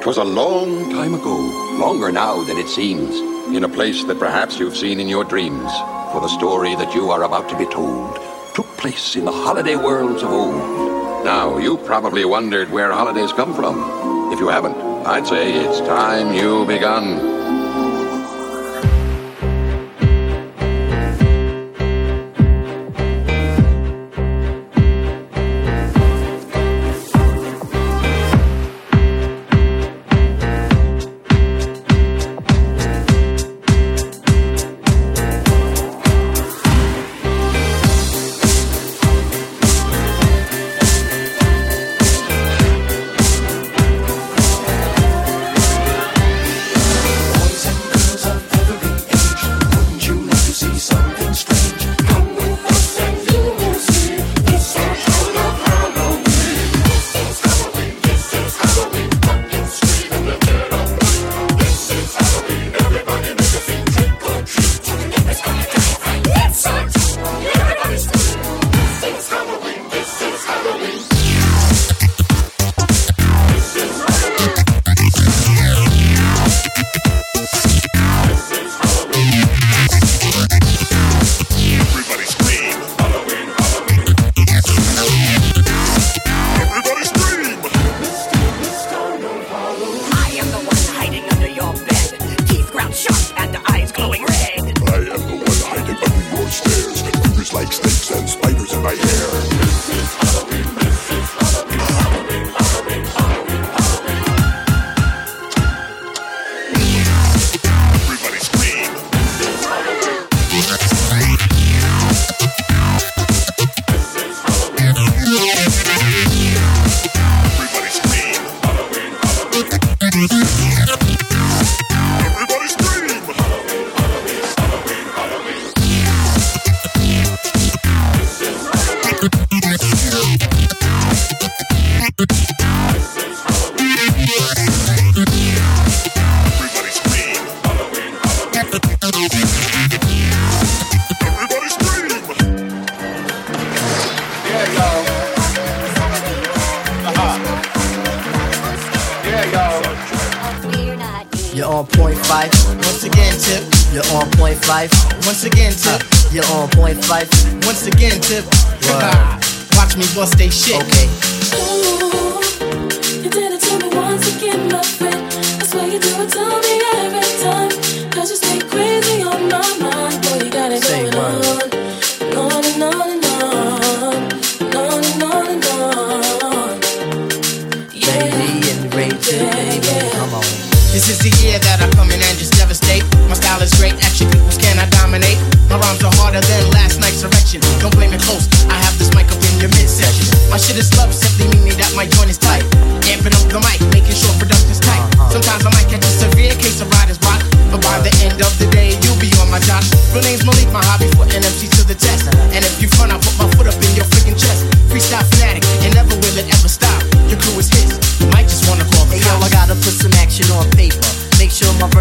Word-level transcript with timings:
'Twas 0.00 0.16
a 0.16 0.24
long 0.24 0.90
time 0.90 1.12
ago, 1.12 1.36
longer 1.76 2.12
now 2.12 2.42
than 2.44 2.56
it 2.56 2.68
seems, 2.68 3.18
in 3.54 3.64
a 3.64 3.68
place 3.68 4.04
that 4.04 4.18
perhaps 4.18 4.58
you've 4.58 4.76
seen 4.76 5.00
in 5.00 5.08
your 5.08 5.24
dreams. 5.24 5.72
For 6.12 6.20
the 6.20 6.28
story 6.28 6.76
that 6.76 6.94
you 6.94 7.10
are 7.10 7.24
about 7.24 7.48
to 7.50 7.58
be 7.58 7.66
told 7.66 8.16
took 8.54 8.66
place 8.76 9.16
in 9.16 9.24
the 9.24 9.32
holiday 9.32 9.74
worlds 9.74 10.22
of 10.22 10.30
old. 10.30 11.24
Now, 11.24 11.58
you 11.58 11.76
probably 11.78 12.24
wondered 12.24 12.70
where 12.70 12.92
holidays 12.92 13.32
come 13.32 13.52
from. 13.54 14.32
If 14.32 14.38
you 14.38 14.48
haven't, 14.48 14.76
I'd 15.04 15.26
say 15.26 15.52
it's 15.52 15.80
time 15.80 16.32
you 16.32 16.64
begun. 16.64 17.37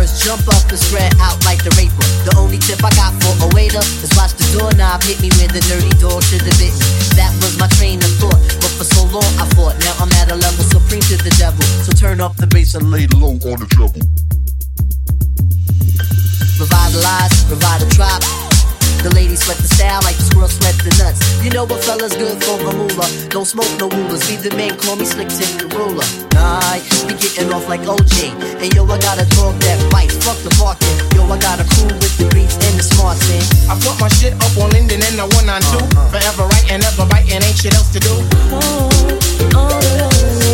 rappers 0.07 0.23
jump 0.23 0.47
up 0.47 0.69
and 0.69 0.79
spread 0.79 1.13
out 1.19 1.44
like 1.45 1.63
the 1.63 1.72
raper. 1.78 2.03
The 2.25 2.35
only 2.38 2.57
tip 2.57 2.84
I 2.84 2.90
got 2.95 3.13
for 3.22 3.34
a 3.45 3.50
waiter 3.56 3.79
is 3.79 4.12
watch 4.16 4.34
the 4.34 4.45
doorknob 4.57 5.03
hit 5.03 5.22
me 5.22 5.29
where 5.38 5.47
the 5.47 5.62
dirty 5.68 5.91
dog 6.00 6.23
should 6.23 6.41
have 6.41 6.57
bitten. 6.57 6.79
That 7.16 7.31
was 7.41 7.57
my 7.59 7.68
train 7.78 8.00
of 8.00 8.12
thought, 8.19 8.40
but 8.62 8.72
for 8.78 8.84
so 8.84 9.03
long 9.12 9.31
I 9.40 9.46
fought. 9.56 9.78
Now 9.79 9.96
I'm 10.00 10.12
at 10.19 10.31
a 10.31 10.35
level 10.35 10.63
supreme 10.66 11.03
to 11.12 11.17
the 11.17 11.34
devil. 11.38 11.63
So 11.84 11.91
turn 11.91 12.22
up 12.22 12.35
the 12.38 12.47
bass 12.47 12.75
and 12.75 12.91
lay 12.91 13.07
low 13.16 13.35
on 13.51 13.59
the 13.59 13.67
treble. 13.72 14.01
Revitalize, 16.59 17.35
revive 17.50 17.81
a 17.84 17.90
tribe. 17.94 18.47
The 19.07 19.16
ladies 19.16 19.40
sweat 19.40 19.56
the 19.63 19.72
style 19.72 20.03
like 20.03 20.19
the 20.19 20.28
squirrels 20.28 20.59
sweat 20.59 20.75
the 20.84 20.91
nuts. 21.00 21.23
You 21.40 21.47
know 21.56 21.63
what 21.63 21.79
fella's 21.79 22.12
good 22.12 22.44
for 22.44 22.59
the 22.59 22.75
moolah. 22.75 23.07
Don't 23.31 23.47
smoke 23.47 23.72
no 23.79 23.88
rulers. 23.88 24.28
Be 24.28 24.35
the 24.35 24.51
man, 24.59 24.75
call 24.75 25.00
me 25.00 25.07
slick 25.07 25.31
tip 25.31 25.47
the 25.56 25.72
ruler. 25.72 26.03
I 26.35 26.84
be 27.07 27.16
getting 27.16 27.47
off 27.56 27.72
like 27.72 27.88
OJ. 27.88 28.35
And 28.59 28.67
yo, 28.75 28.84
I 28.84 29.00
got 29.00 29.16
a 29.16 29.23
dog 29.40 29.56
that 29.63 29.79
bites. 29.96 30.19
Fuck 30.28 30.35
the 30.44 30.51
market. 30.59 30.91
Yo, 31.16 31.23
I 31.23 31.40
got 31.40 31.56
a 31.56 31.66
crew 31.72 31.88
with 31.88 32.19
the 32.19 32.28
beats 32.35 32.59
and 32.59 32.75
the 32.75 32.84
smart 32.84 33.16
thing. 33.23 33.47
I 33.72 33.79
put 33.79 33.96
my 34.03 34.12
shit 34.12 34.35
up 34.44 34.51
on 34.59 34.75
Linden 34.75 35.00
and 35.00 35.16
the 35.16 35.28
192. 35.40 35.56
Uh, 35.56 35.88
uh. 35.88 36.12
Forever 36.12 36.44
writing, 36.51 36.84
ever 36.84 37.07
biting, 37.07 37.40
ain't 37.40 37.56
shit 37.56 37.79
else 37.79 37.88
to 37.96 38.03
do. 38.03 38.12
Oh, 38.51 38.91
oh, 39.56 39.72
oh. 39.72 40.47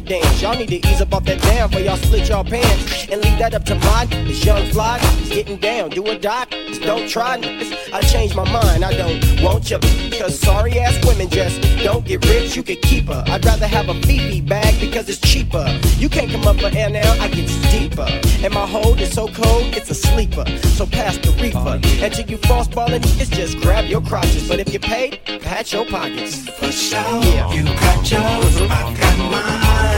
to 0.00 0.08
dance. 0.08 0.42
Y'all 0.42 0.56
need 0.56 0.68
to 0.68 0.88
ease 0.88 1.00
up 1.00 1.12
off 1.14 1.24
that 1.24 1.40
damn, 1.42 1.68
for 1.70 1.80
y'all 1.80 1.96
split 1.96 2.28
y'all 2.28 2.44
pants 2.44 3.08
and 3.10 3.20
leave 3.22 3.38
that 3.38 3.54
up 3.54 3.64
to 3.64 3.74
mine. 3.74 4.08
This 4.26 4.44
young 4.44 4.64
fly 4.70 4.98
is 5.22 5.28
getting 5.28 5.56
down, 5.56 5.90
do 5.90 6.04
a 6.06 6.18
doc. 6.18 6.50
Just 6.50 6.82
don't 6.82 7.08
try. 7.08 7.38
This. 7.38 7.92
I 7.92 8.00
changed 8.02 8.36
my 8.36 8.44
mind. 8.50 8.84
I 8.84 8.92
don't 8.94 9.42
want 9.42 9.70
you 9.70 9.78
because 9.78 10.38
sorry 10.38 10.78
ass 10.78 10.98
women 11.06 11.28
just 11.28 11.60
don't 11.82 12.04
get 12.04 12.24
rich. 12.26 12.56
You 12.56 12.62
could 12.62 12.82
keep 12.82 13.06
her. 13.08 13.24
I'd 13.26 13.44
rather 13.44 13.66
have 13.66 13.88
a 13.88 13.94
Fifi 14.02 14.40
bag 14.40 14.78
because 14.80 15.08
it's 15.08 15.20
cheaper. 15.20 15.66
You 15.96 16.08
can't 16.08 16.30
come 16.30 16.46
up 16.46 16.60
for 16.60 16.70
air 16.76 16.90
now. 16.90 17.12
I 17.20 17.28
get 17.28 17.48
deeper, 17.70 18.08
and 18.44 18.52
my 18.54 18.66
hold 18.66 19.00
is 19.00 19.12
so 19.12 19.28
cold 19.28 19.74
it's 19.74 19.90
a 19.90 19.94
sleeper. 19.94 20.44
So 20.76 20.86
pass 20.86 21.18
the 21.18 21.32
reefer 21.42 21.80
until 22.04 22.26
you 22.26 22.38
frostballing. 22.38 23.02
It's 23.20 23.30
just 23.30 23.58
grab 23.60 23.86
your 23.86 24.02
crotches, 24.02 24.46
but 24.48 24.60
if 24.60 24.72
you 24.72 24.80
paid, 24.80 25.20
patch 25.42 25.72
your 25.72 25.86
pockets. 25.86 26.48
For 26.48 26.70
sure, 26.70 26.98
yeah. 26.98 27.52
you 27.52 27.64
got 27.64 28.10
yours, 28.10 28.60
I 28.60 28.94
got 29.00 29.18
mine. 29.30 29.97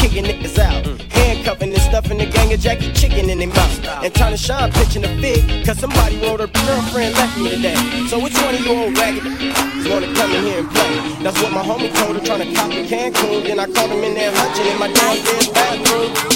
Kicking 0.00 0.24
niggas 0.24 0.58
out, 0.58 0.86
handcuffing 1.12 1.72
and 1.72 1.82
stuffing 1.82 2.16
the 2.16 2.24
gang 2.24 2.50
of 2.54 2.60
Jackie 2.60 2.90
Chicken 2.92 3.28
in 3.28 3.38
their 3.38 3.48
mouth. 3.48 3.86
And 4.02 4.14
trying 4.14 4.32
to 4.32 4.38
shine 4.38 4.72
pitching 4.72 5.04
a 5.04 5.08
fit, 5.20 5.66
cause 5.66 5.78
somebody 5.78 6.16
wrote 6.20 6.40
her 6.40 6.46
girlfriend 6.46 7.14
left 7.14 7.36
me 7.36 7.50
today. 7.50 7.76
So 8.08 8.18
which 8.18 8.32
one 8.34 8.54
of 8.54 8.60
you 8.60 8.72
old 8.72 8.96
ragged 8.96 9.26
is 9.26 9.86
gonna 9.86 10.12
come 10.14 10.30
in 10.32 10.44
here 10.44 10.60
and 10.60 10.70
play? 10.70 11.22
That's 11.22 11.40
what 11.42 11.52
my 11.52 11.62
homie 11.62 11.94
told 11.94 12.16
her, 12.16 12.24
trying 12.24 12.48
to 12.48 12.54
copy 12.54 12.86
Cancun. 12.88 13.44
Then 13.44 13.58
I 13.60 13.66
caught 13.66 13.90
him 13.90 14.02
in 14.02 14.14
there 14.14 14.32
hunching 14.34 14.66
in 14.72 14.78
my 14.78 14.90
downstairs 14.90 15.48
bathroom. 15.48 16.30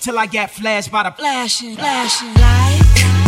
till 0.00 0.18
I 0.18 0.26
get 0.26 0.50
flashed 0.50 0.90
by 0.90 1.04
the 1.04 1.12
flashing, 1.12 1.76
flashing 1.76 2.34
light. 2.34 3.19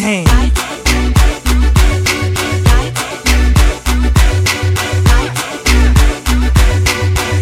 Damn. 0.00 0.24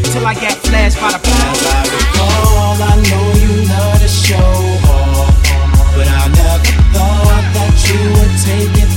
Till 0.02 0.26
I 0.26 0.34
get 0.34 0.54
flashed 0.66 1.00
by 1.00 1.12
the 1.12 1.20
As 1.22 1.62
I 1.62 1.82
recall, 1.94 2.82
I 2.82 2.94
know 3.06 3.26
you 3.38 3.52
love 3.68 4.00
to 4.00 4.08
show 4.08 4.34
off, 4.90 5.38
but 5.94 6.08
I 6.08 6.26
never 6.34 6.74
thought 6.90 7.46
that 7.54 7.74
you 7.86 8.00
would 8.18 8.34
take 8.42 8.82
it 8.82 8.87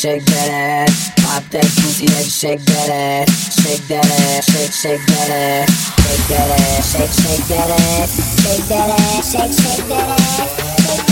shake 0.00 0.24
that 0.24 0.88
ass. 0.88 1.10
Pop 1.16 1.44
that 1.50 1.62
pussy 1.62 2.06
and 2.06 2.24
shake 2.24 2.60
that 2.60 2.88
ass. 2.88 3.60
Shake 3.60 3.86
that 3.88 4.06
ass, 4.06 4.46
shake, 4.50 4.72
shake 4.72 5.06
that 5.06 5.28
ass. 5.28 5.68
Shake 6.00 6.28
that 6.28 6.50
ass, 6.58 6.92
shake, 6.92 7.12
shake 7.12 7.46
that 7.48 7.70
ass. 7.70 8.10
Shake 8.40 8.68
that 8.68 8.90
ass. 8.98 9.32
Shake, 9.32 9.52
shake 9.52 9.88
that 9.88 10.08
ass. 10.08 11.09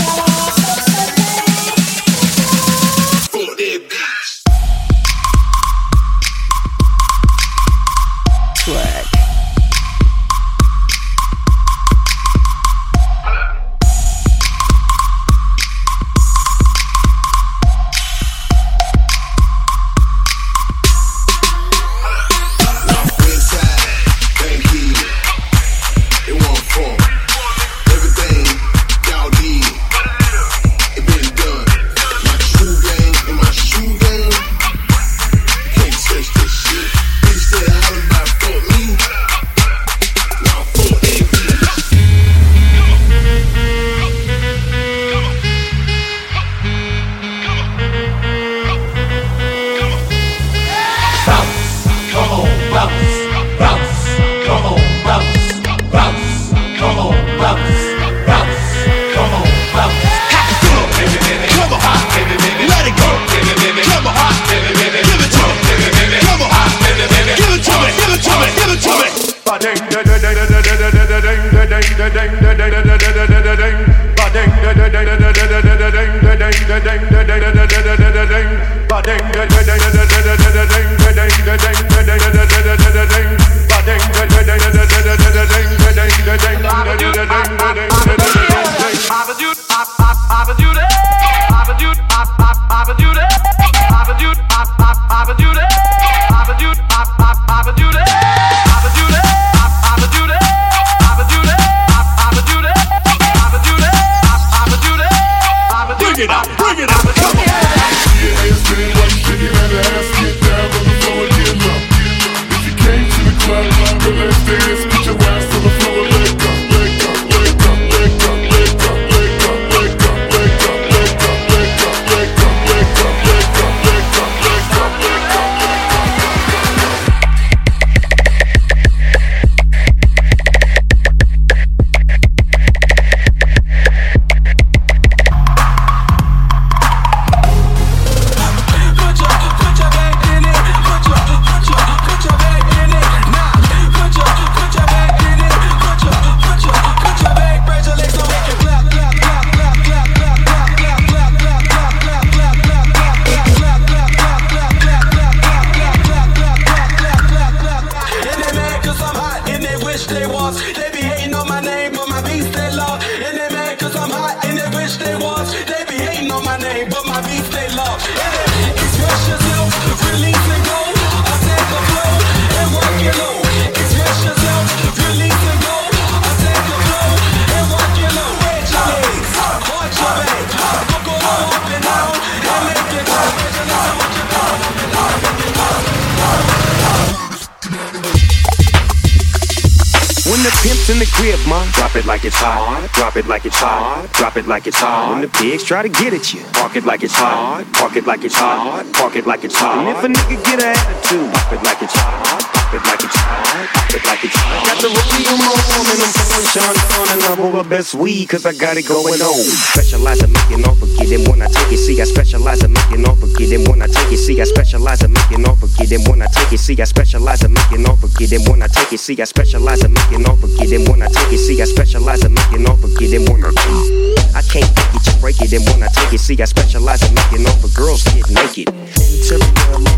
It 194.39 194.47
like 194.47 194.67
it's 194.67 194.79
hot. 194.79 195.11
When 195.11 195.21
the 195.21 195.27
pigs 195.27 195.63
try 195.63 195.83
to 195.83 195.89
get 195.89 196.13
at 196.13 196.33
you, 196.33 196.41
park 196.53 196.75
it 196.75 196.85
like 196.85 197.03
it's 197.03 197.13
hot. 197.13 197.67
Park 197.73 197.95
it 197.95 198.07
like 198.07 198.23
it's 198.23 198.35
hot. 198.35 198.87
Park 198.93 199.15
it 199.15 199.27
like 199.27 199.43
it's 199.43 199.55
hot. 199.55 199.83
And 199.83 199.91
if 199.91 200.03
a 200.03 200.07
nigga 200.07 200.39
get 200.47 200.63
an 200.63 200.71
attitude, 200.71 201.27
pop 201.33 201.51
it 201.51 201.61
like 201.63 201.81
it's 201.83 201.93
hot. 201.93 202.39
Pop 202.39 202.73
it 202.73 202.83
like 202.87 203.03
it's 203.03 203.15
hot. 203.19 203.67
Pop 203.75 203.91
it 203.91 204.03
like 204.07 204.23
it's 204.23 204.35
hot. 204.39 204.63
Got 204.63 204.77
the 204.79 204.89
rollie 204.95 205.27
on 205.27 205.39
my 205.43 205.51
arm 205.51 205.87
and 205.91 205.99
I'm 205.99 206.11
pouring 206.15 206.47
Sean 206.55 206.71
Don 206.71 207.07
and 207.11 207.21
I'm 207.27 207.39
over 207.43 207.67
best 207.67 207.95
weed 207.95 208.25
cause 208.29 208.45
I 208.45 208.53
got 208.55 208.77
it 208.77 208.87
going 208.87 209.19
on. 209.19 209.43
Specialize 209.75 210.23
in 210.23 210.31
making 210.31 210.63
off 210.63 210.79
forget 210.79 211.09
them 211.11 211.23
when 211.27 211.41
I 211.43 211.47
take 211.51 211.73
it. 211.75 211.81
See, 211.83 211.99
I 211.99 212.05
specialize 212.05 212.63
in 212.63 212.71
making 212.71 213.03
off 213.03 213.19
forget 213.19 213.49
them 213.51 213.63
when 213.67 213.81
I 213.83 213.87
take 213.91 214.11
it. 214.13 214.23
See, 214.23 214.39
I 214.39 214.45
specialize 214.47 215.03
in 215.03 215.11
making 215.11 215.43
off 215.43 215.59
forget 215.59 215.89
them 215.89 216.03
when 216.07 216.21
I 216.23 216.27
take 216.31 216.53
it. 216.53 216.63
See, 216.63 216.79
I 216.79 216.85
specialize 216.87 217.43
in 217.43 217.51
making 217.51 217.83
off 217.83 217.99
forget 217.99 218.29
them 218.31 218.43
when 218.47 218.63
I 218.63 218.67
take 218.71 218.93
it. 218.93 218.99
See, 219.03 219.19
I 219.19 219.25
specialize 219.27 219.83
in 219.83 219.91
making 219.91 220.23
off 220.23 220.39
forget 220.39 220.69
them 220.69 220.85
when 220.87 221.01
I 221.03 221.07
take 221.11 221.33
it. 221.33 221.41
See, 221.43 221.59
I 221.59 221.65
specialize 221.65 222.23
in 222.23 222.33
making 222.33 222.63
off 222.69 222.79
forget 222.79 223.11
them 223.11 223.25
when 223.27 223.43
I 223.43 223.51
take 223.51 223.67
it. 223.67 224.18
I 224.39 224.41
can't 224.43 224.63
take 224.73 224.95
it, 224.95 225.03
just 225.03 225.19
break 225.19 225.41
it. 225.41 225.51
And 225.51 225.65
when 225.67 225.83
I 225.83 225.87
take 225.91 226.13
it, 226.13 226.19
see, 226.19 226.39
I 226.39 226.45
specialize 226.45 227.03
in 227.03 227.13
making 227.13 227.45
off 227.45 227.59
for 227.59 227.67
girls 227.75 228.03
get 228.07 228.23
naked. 228.31 228.71
Interior, 228.71 229.43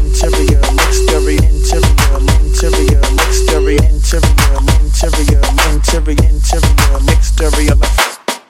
interior, 0.01 0.57
exterior, 0.81 1.45
interior, 1.45 1.85
interior, 2.41 2.97
exterior, 3.21 3.85
interior, 3.85 4.25
interior, 4.81 5.45
interior, 5.61 6.17
interior, 6.25 6.73
exterior, 7.13 7.77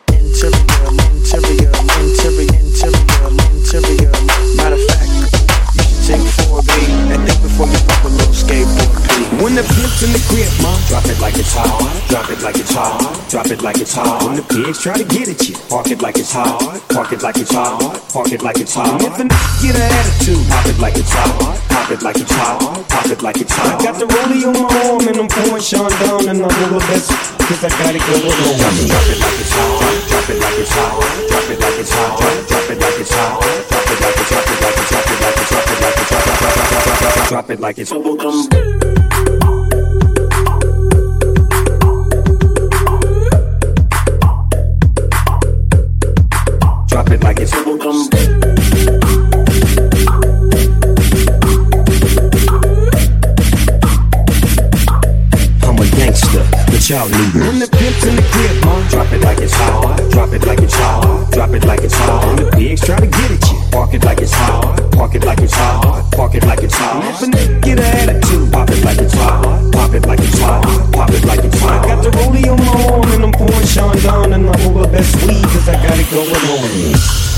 interior, 0.07 0.71
interior, 1.11 1.75
interior, 1.91 2.55
interior, 2.55 3.11
interior. 3.51 4.00
4B 6.51 7.15
and 7.15 7.23
think 7.23 7.39
before 7.39 7.67
you 7.71 7.79
little 8.11 8.35
skateboard. 8.35 8.91
When 9.39 9.55
the 9.55 9.63
pimp's 9.63 10.03
in 10.03 10.11
the 10.11 10.19
crib, 10.27 10.51
ma, 10.59 10.75
drop 10.91 11.07
it 11.07 11.15
like 11.23 11.39
it's 11.39 11.55
hot. 11.55 11.79
Drop 12.11 12.27
it 12.27 12.43
like 12.43 12.59
it's 12.59 12.75
hot. 12.75 12.99
Drop 13.31 13.47
it 13.47 13.61
like 13.63 13.79
it's 13.79 13.95
hot. 13.95 14.27
When 14.27 14.35
the 14.35 14.43
pigs 14.43 14.83
try 14.83 14.99
to 14.99 15.07
get 15.07 15.31
at 15.31 15.39
you, 15.47 15.55
park 15.71 15.87
it 15.87 16.01
like 16.01 16.17
it's 16.17 16.33
hot. 16.33 16.59
Park 16.91 17.13
it 17.13 17.23
like 17.23 17.37
it's 17.37 17.53
hot. 17.55 17.79
Park 18.11 18.31
it 18.35 18.41
like 18.43 18.59
it's 18.59 18.75
hot. 18.75 18.99
If 18.99 19.15
get 19.15 19.75
an 19.79 19.91
attitude, 19.95 20.43
pop 20.51 20.65
it 20.67 20.79
like 20.79 20.97
it's 20.99 21.13
hot. 21.15 21.55
Pop 21.71 21.91
it 21.91 22.01
like 22.03 22.19
it's 22.19 22.35
hot. 22.35 22.59
Pop 22.89 23.07
it 23.07 23.21
like 23.23 23.37
it's 23.39 23.55
hot. 23.55 23.79
I 23.79 23.85
got 23.85 23.95
the 23.95 24.07
rollie 24.11 24.43
on 24.43 24.55
my 24.59 24.67
arm 24.91 25.07
and 25.07 25.17
I'm 25.23 25.29
pouring 25.31 25.63
Sean 25.63 25.89
down 26.03 26.27
and 26.27 26.43
I'm 26.43 26.79
best 26.91 27.15
cause 27.47 27.63
I 27.63 27.71
got 27.79 27.95
it 27.95 28.03
going 28.03 28.27
on. 28.27 28.59
It, 28.59 28.91
drop 28.91 29.07
it 29.07 29.19
like 29.23 29.39
it's 29.39 29.55
hot. 29.55 30.10
Drop 30.31 30.39
it 30.39 30.47
like 30.47 30.59
it's 30.59 30.71
hot. 30.71 30.95
Drop 31.27 31.49
it 31.49 31.59
like 31.59 31.79
it's 31.79 31.91
hot. 31.91 32.19
Drop 32.47 32.69
it 32.71 32.79
like 32.79 32.99
it's 33.01 33.11
hot. 33.11 33.41
Drop 33.67 33.91
it 33.91 33.99
like 33.99 34.15
it's 34.15 34.29
drop 34.29 34.47
it 34.47 34.61
like 34.61 34.77
it's 34.77 34.89
drop 34.91 35.09
it 35.11 35.19
like 35.19 35.35
it's 35.35 35.49
drop 35.51 35.67
it 35.67 35.79
like 35.81 35.97
it's 35.97 36.09
drop 36.09 36.29
it 36.31 36.39
like 37.19 37.19
it's 37.19 37.19
drop 37.19 37.19
it 37.19 37.19
like 37.19 37.19
it's 37.19 37.29
drop 37.29 37.49
it 37.49 37.59
like 37.59 37.77
it's 37.77 37.91
bubblegum. 37.91 38.37
Drop 46.87 47.09
it 47.09 47.23
like 47.23 47.39
it's 47.39 47.51
bubblegum. 47.51 47.97
I'm 55.63 55.77
a 55.77 55.85
gangster, 55.97 56.43
the 56.71 56.79
child 56.81 57.11
leader. 57.11 57.45
When 57.47 57.59
the 57.59 57.67
pimp's 57.67 58.05
in 58.05 58.15
the 58.15 58.21
crib, 58.31 58.60
it's 59.41 59.53
hot. 59.53 59.97
Drop 60.11 60.31
it 60.33 60.45
like 60.45 60.59
it's 60.59 60.75
hot. 60.75 61.31
Drop 61.31 61.49
it 61.51 61.65
like 61.65 61.81
it's 61.81 61.95
hot. 61.95 62.25
When 62.27 62.35
the 62.45 62.51
pigs 62.51 62.81
try 62.81 62.99
to 62.99 63.07
get 63.07 63.31
at 63.31 63.43
you, 63.51 63.59
park 63.71 63.93
it 63.93 64.03
like 64.03 64.21
it's 64.21 64.33
hot. 64.33 64.91
Park 64.91 65.15
it 65.15 65.23
like 65.23 65.41
it's 65.41 65.53
hot. 65.53 66.11
Park 66.11 66.35
it 66.35 66.45
like 66.45 66.63
it's 66.63 66.75
hot. 66.75 67.23
And 67.23 67.33
if 67.35 67.49
a 67.49 67.59
get 67.59 67.79
an 67.79 68.09
attitude, 68.09 68.51
pop 68.51 68.69
it 68.69 68.83
like 68.85 68.99
it's 68.99 69.13
hot. 69.13 69.71
Pop 69.73 69.93
it 69.93 70.05
like 70.05 70.19
it's 70.19 70.39
hot. 70.39 70.91
Pop 70.93 71.09
it 71.09 71.25
like 71.25 71.43
it's 71.43 71.59
hot. 71.59 71.85
I 71.85 71.87
got 71.87 72.03
the 72.03 72.11
rollie 72.11 72.45
on 72.51 72.59
my 72.59 72.93
arm 72.93 73.11
and 73.11 73.23
I'm 73.25 73.31
pouring 73.31 73.65
Sean 73.65 73.97
down 73.97 74.33
and 74.33 74.49
I'm 74.49 74.61
over 74.67 74.87
best 74.87 75.15
weed 75.25 75.43
cause 75.43 75.67
I 75.67 75.73
got 75.73 75.97
it 75.97 76.09
going 76.11 76.29
on. 76.29 77.30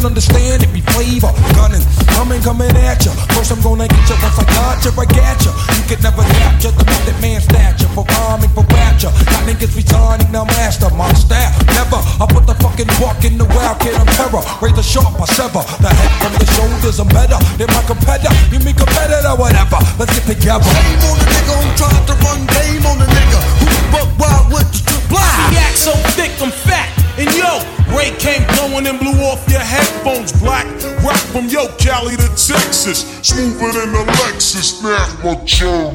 My 0.00 0.08
clan 0.08 0.16
understand 0.16 0.62
it 0.64 0.72
be 0.72 0.80
flavor. 0.80 1.28
Gunning, 1.52 1.84
coming, 2.16 2.40
coming 2.40 2.72
at 2.88 3.04
ya. 3.04 3.12
First, 3.36 3.52
I'm 3.52 3.60
gonna 3.60 3.88
get 3.88 4.08
ya 4.08 4.16
once 4.24 4.40
I 4.40 4.44
got 4.48 4.80
ya, 4.80 4.90
I 4.96 5.04
got 5.04 5.44
ya. 5.44 5.52
You 5.76 5.84
can 5.88 6.00
never 6.00 6.24
capture 6.40 6.72
the 6.72 6.84
method 6.88 7.16
man 7.20 7.40
stature 7.40 7.88
for 7.92 8.04
rhyming, 8.04 8.48
for 8.56 8.64
rapture. 8.72 9.12
Got 9.28 9.44
niggas 9.44 9.76
resigning, 9.76 10.32
now 10.32 10.44
master 10.56 10.88
my 10.96 11.12
style. 11.12 11.52
Never, 11.76 12.00
I 12.16 12.24
put 12.24 12.46
the 12.46 12.56
fucking 12.64 12.88
walk 13.00 13.24
in 13.24 13.36
the 13.36 13.44
wild 13.52 13.80
kid 13.80 13.92
of 13.96 14.08
terror. 14.16 14.40
Razor 14.64 14.82
sharp, 14.82 15.20
I 15.20 15.26
sever. 15.36 15.64
The 15.84 15.92
head 15.92 16.12
from 16.24 16.32
the 16.40 16.48
shoulders, 16.56 16.96
I'm 17.00 17.08
better 17.12 17.36
than 17.60 17.68
my 17.68 17.82
competitor. 17.84 18.32
You 18.48 18.60
mean 18.64 18.76
competitor, 18.76 19.36
whatever. 19.36 19.80
Let's 20.00 20.16
get 20.16 20.24
together. 20.24 20.64
Game 20.64 21.04
on 21.12 21.16
the 21.20 21.26
nigga 21.28 21.52
who 21.60 21.68
tried 21.76 22.04
to 22.08 22.14
run 22.24 22.40
game 22.56 22.84
on 22.88 22.96
the 22.96 23.08
nigga 23.08 23.38
who 23.60 23.68
buck 23.92 24.08
wild 24.16 24.48
with 24.48 24.68
the 24.72 24.78
strip 24.80 25.04
blind. 25.12 25.52
The 25.52 25.60
act 25.60 25.76
so 25.76 25.92
thick, 26.16 26.32
I'm 26.40 26.48
fat. 26.48 26.99
And 27.20 27.28
yo, 27.36 27.60
Ray 27.92 28.16
came 28.16 28.46
blowing 28.56 28.86
and 28.86 28.98
blew 28.98 29.12
off 29.28 29.46
your 29.46 29.60
headphones 29.60 30.32
black. 30.40 30.64
Rock 31.04 31.20
from 31.28 31.48
Yo 31.48 31.68
Cali 31.76 32.16
to 32.16 32.28
Texas. 32.28 33.04
Smoother 33.20 33.72
than 33.76 33.92
the 33.92 34.04
Lexus. 34.24 34.80
Snap 34.80 35.22
my 35.22 35.34
chum. 35.44 35.92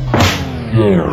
You're 0.72 1.08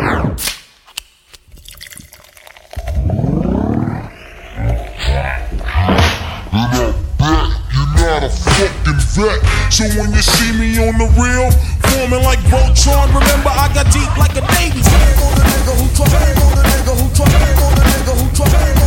not 7.97 8.23
a 8.23 8.29
fucking 8.29 9.01
vet. 9.17 9.41
So 9.73 9.85
when 9.97 10.13
you 10.13 10.21
see 10.21 10.53
me 10.53 10.77
on 10.77 10.99
the 11.01 11.09
real, 11.17 11.49
forming 11.89 12.23
like 12.23 12.41
Voltron, 12.53 13.09
remember 13.09 13.49
I 13.49 13.73
got 13.73 13.89
deep 13.91 14.15
like 14.19 14.37
a 14.37 14.45
Navy. 14.61 14.83
Shame 14.83 15.25
on 15.25 15.33
the 15.39 15.45
nigga 15.49 15.73
who 15.81 15.89
try, 15.97 16.05
shame 16.13 16.37
on 16.45 16.53
the 16.53 16.63
nigga 16.69 16.93
who 17.01 17.09
try, 17.17 17.25
shame 17.33 17.65
on 17.65 17.73
the 17.73 17.85
nigga 17.89 18.13
who 18.21 18.29
try, 18.37 18.82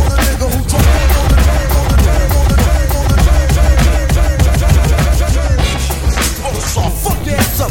Fuck 6.76 7.26
your 7.26 7.36
ass 7.36 7.60
up. 7.60 7.70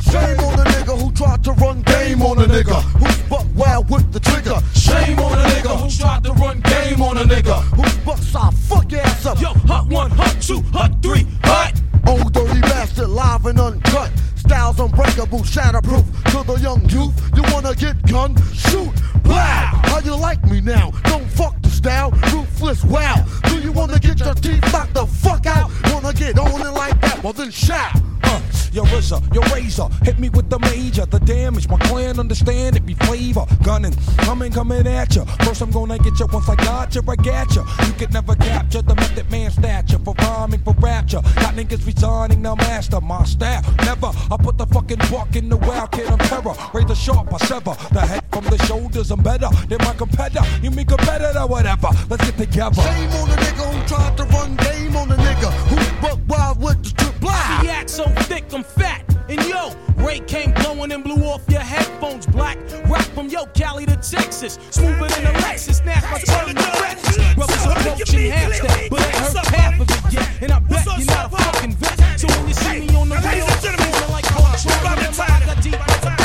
Shame 0.00 0.40
on 0.40 0.56
the 0.56 0.64
nigga 0.64 0.96
who 0.96 1.10
tried 1.12 1.42
to 1.42 1.52
run 1.52 1.82
game 1.82 2.22
on 2.22 2.38
a 2.38 2.44
nigga 2.44 2.80
who's 3.00 3.18
buck 3.28 3.46
wild 3.56 3.90
with 3.90 4.12
the 4.12 4.20
trigger. 4.20 4.60
Shame 4.74 5.18
on 5.18 5.32
a 5.32 5.42
nigga 5.42 5.76
who 5.76 5.90
tried 5.90 6.22
to 6.24 6.32
run 6.34 6.60
game 6.60 7.02
on 7.02 7.18
a 7.18 7.24
nigga 7.24 7.60
who's 7.74 7.96
buck 8.04 8.18
side. 8.18 8.54
Fuck 8.54 8.92
your 8.92 9.00
ass 9.00 9.26
up. 9.26 9.40
Yo, 9.40 9.52
one, 9.88 10.10
two, 10.40 10.60
hut 10.72 10.92
three, 11.02 11.26
hut. 11.42 11.80
Old 12.06 12.32
dirty 12.32 12.60
bastard, 12.60 13.08
live 13.08 13.44
and 13.46 13.58
uncut. 13.58 14.12
Styles 14.46 14.78
unbreakable, 14.78 15.40
shatterproof. 15.40 16.04
To 16.30 16.46
the 16.46 16.54
young 16.60 16.88
youth, 16.88 17.14
you 17.34 17.42
wanna 17.52 17.74
get 17.74 18.00
gun? 18.06 18.36
Shoot, 18.52 18.92
wow. 19.24 19.80
How 19.84 19.98
you 19.98 20.14
like 20.14 20.42
me 20.44 20.60
now? 20.60 20.92
Don't 21.04 21.28
fuck 21.30 21.60
the 21.62 21.68
style, 21.68 22.12
ruthless. 22.32 22.84
Wow. 22.84 23.26
Do 23.48 23.60
you 23.60 23.72
wanna 23.72 23.98
get 23.98 24.20
your 24.20 24.34
teeth 24.34 24.62
knocked 24.72 24.94
the 24.94 25.04
fuck 25.04 25.46
out? 25.46 25.70
Wanna 25.92 26.12
get 26.12 26.38
on 26.38 26.60
it 26.60 26.70
like 26.70 27.00
that? 27.00 27.24
Well 27.24 27.32
then 27.32 27.50
shout. 27.50 27.96
Uh, 28.24 28.40
your 28.72 28.84
RZA, 28.86 29.34
your 29.34 29.42
razor, 29.54 29.88
hit 30.04 30.18
me 30.18 30.28
with 30.28 30.50
the 30.50 30.58
major. 30.58 31.06
The 31.06 31.18
damage, 31.20 31.68
my 31.68 31.78
clan 31.78 32.20
understand 32.20 32.76
it 32.76 32.84
be 32.84 32.94
flavor. 32.94 33.46
Gunning, 33.62 33.94
coming, 34.18 34.52
coming 34.52 34.86
at 34.86 35.16
ya. 35.16 35.24
First, 35.44 35.62
I'm 35.62 35.70
gonna 35.70 35.98
get 35.98 36.18
ya 36.18 36.26
once 36.32 36.48
I 36.48 36.56
got 36.56 36.94
ya, 36.94 37.00
I 37.08 37.16
got 37.16 37.54
ya. 37.54 37.64
You 37.86 37.92
could 37.94 38.12
never 38.12 38.34
capture 38.34 38.82
the 38.82 38.94
method 38.94 39.30
man 39.30 39.50
stature 39.50 39.98
for 39.98 40.14
rhyming, 40.18 40.60
for 40.60 40.74
rapture. 40.74 41.22
Got 41.36 41.54
niggas 41.54 41.86
resigning, 41.86 42.42
now 42.42 42.54
master 42.54 43.00
my 43.00 43.24
style. 43.24 43.62
Never, 43.84 44.10
I 44.30 44.36
put 44.36 44.58
the 44.58 44.66
fucking 44.66 44.98
buck 45.10 45.34
in 45.36 45.48
the 45.48 45.56
wild 45.56 45.92
kid, 45.92 46.08
I'm 46.08 46.18
terror. 46.18 46.54
Razor 46.74 46.94
sharp, 46.94 47.32
I 47.32 47.38
sever 47.46 47.74
the 47.92 48.00
head 48.00 48.24
from 48.30 48.44
the 48.44 48.58
shoulders. 48.66 49.10
I'm 49.10 49.22
better 49.22 49.48
than 49.68 49.78
my 49.80 49.94
competitor. 49.94 50.44
You 50.62 50.70
mean 50.70 50.86
competitor, 50.86 51.46
whatever. 51.46 51.88
Let's 52.10 52.24
get 52.24 52.36
together. 52.36 52.82
Shame 52.82 53.10
on 53.10 53.28
the 53.30 53.36
nigga 53.36 53.64
who 53.72 53.88
tried 53.88 54.16
to 54.18 54.24
run 54.24 54.56
game 54.56 54.96
on 54.96 55.08
the 55.08 55.16
nigga 55.16 55.50
who's 55.68 55.95
buck 56.00 56.18
why 56.26 56.54
with 56.58 56.82
the 56.82 56.90
trip 56.90 57.20
blind. 57.20 57.66
The 57.66 57.72
act 57.72 57.90
so 57.90 58.04
thick, 58.28 58.52
I'm 58.52 58.62
fat. 58.62 59.02
And 59.28 59.42
yo, 59.46 59.72
Ray 59.96 60.20
came 60.20 60.52
blowing 60.52 60.92
and 60.92 61.02
blew 61.02 61.24
off 61.24 61.42
your 61.48 61.60
headphones 61.60 62.26
black. 62.26 62.58
Rock 62.86 63.02
from 63.14 63.28
yo, 63.28 63.46
Cali 63.46 63.86
to 63.86 63.96
Texas. 63.96 64.58
Smoother 64.70 65.08
than 65.08 65.26
a 65.26 65.38
Lexus. 65.40 65.82
Snap 65.82 66.02
my 66.04 66.18
tongue 66.20 66.54
to 66.54 66.78
breakfast. 66.78 67.36
Brothers 67.36 67.64
approaching 67.64 68.30
half 68.30 68.52
step, 68.54 68.90
but 68.90 69.00
I 69.00 69.10
heard 69.10 69.46
half 69.46 69.80
of 69.80 69.90
it 69.90 70.12
yet. 70.12 70.28
And 70.42 70.52
I 70.52 70.58
bet 70.60 70.86
you're 70.86 71.06
not 71.06 71.32
a 71.32 71.36
fucking 71.36 71.72
vet. 71.72 72.20
So 72.20 72.28
when 72.28 72.48
you 72.48 72.54
see 72.54 72.80
me 72.80 72.96
on 72.96 73.08
the 73.08 73.16
real, 73.16 73.46
feeling 73.46 74.12
like 74.12 74.24
Voltron, 74.26 74.96
remember 74.96 75.22
I 75.22 76.15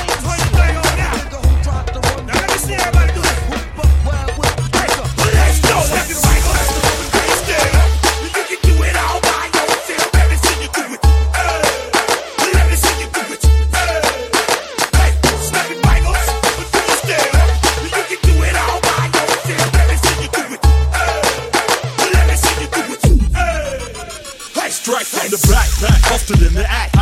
posted 26.31 26.47
in 26.47 26.53
the 26.53 26.71
act. 26.71 27.00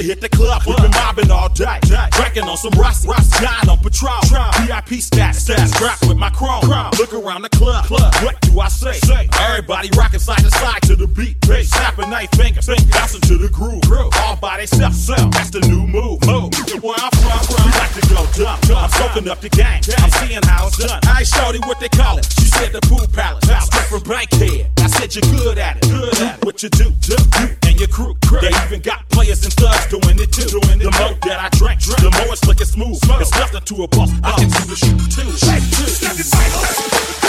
To 0.00 0.06
hit 0.06 0.22
the 0.22 0.30
club, 0.30 0.62
we've 0.66 0.80
been 0.80 0.90
mobbing 0.92 1.30
all 1.30 1.50
day. 1.50 1.76
Drinking 2.12 2.44
on 2.44 2.56
some 2.56 2.72
Rossi, 2.72 3.06
John 3.36 3.68
on 3.68 3.76
patrol. 3.84 4.16
VIP 4.64 5.04
stats, 5.04 5.44
stats, 5.44 5.76
scrap 5.76 6.00
with 6.08 6.16
my 6.16 6.30
chrome. 6.30 6.64
Look 6.96 7.12
around 7.12 7.42
the 7.42 7.50
club, 7.50 7.84
what 7.90 8.40
do 8.40 8.60
I 8.60 8.68
say? 8.68 8.96
Everybody 9.36 9.90
rocking 9.94 10.18
side 10.18 10.38
to 10.38 10.50
side 10.52 10.80
to 10.88 10.96
the 10.96 11.06
beat. 11.06 11.38
Bass, 11.46 11.68
snapping 11.68 12.08
night 12.08 12.34
fingers, 12.34 12.64
bouncing 12.88 13.20
to 13.28 13.36
the 13.36 13.50
groove. 13.52 13.84
All 14.24 14.36
by 14.36 14.64
themselves, 14.64 15.06
that's 15.06 15.50
the 15.50 15.60
new 15.68 15.86
move. 15.86 16.24
Move. 16.24 16.48
Where 16.80 16.96
I'm 16.96 17.12
from, 17.20 17.60
we 17.60 17.68
like 17.76 17.92
to 18.00 18.04
go 18.08 18.24
dumb. 18.40 18.56
I'm 18.72 18.88
soaking 18.96 19.28
up 19.28 19.42
the 19.42 19.50
game, 19.50 19.84
I'm 20.00 20.10
seeing 20.24 20.40
how 20.44 20.68
it's 20.68 20.78
done. 20.78 21.00
I 21.04 21.24
shorty 21.24 21.58
what 21.68 21.78
they 21.78 21.90
call 21.90 22.16
it. 22.16 22.24
She 22.40 22.48
said 22.48 22.72
the 22.72 22.80
pool 22.88 23.04
palace, 23.12 23.44
different 23.68 24.08
bankhead. 24.08 24.72
I 24.78 24.86
said 24.86 25.14
you're 25.14 25.28
good 25.36 25.58
at 25.58 25.76
it, 25.76 25.82
good 25.90 26.14
at 26.24 26.38
it. 26.38 26.44
What 26.46 26.62
you 26.62 26.70
do, 26.70 26.88
do, 27.04 27.16
you 27.44 27.48
and 27.68 27.78
your 27.78 27.88
crew. 27.88 28.16
They 28.40 28.48
even 28.64 28.80
got 28.80 29.06
players 29.10 29.44
and 29.44 29.52
thugs 29.52 29.89
doing 29.90 30.18
it 30.20 30.30
too. 30.30 30.46
The 30.46 30.90
more 30.98 31.18
that 31.26 31.38
I 31.40 31.48
drink, 31.58 31.80
the 31.82 32.10
more 32.22 32.32
it's 32.32 32.46
looking 32.46 32.66
smooth. 32.66 32.98
It's 33.20 33.32
nothing 33.32 33.60
to 33.60 33.82
a 33.82 33.88
boss. 33.88 34.10
I 34.22 34.32
can 34.38 34.48
do 34.48 34.64
the 34.70 34.76
shoot 34.76 35.00
too. 35.10 35.30
Snap 35.36 36.14
it, 36.18 37.19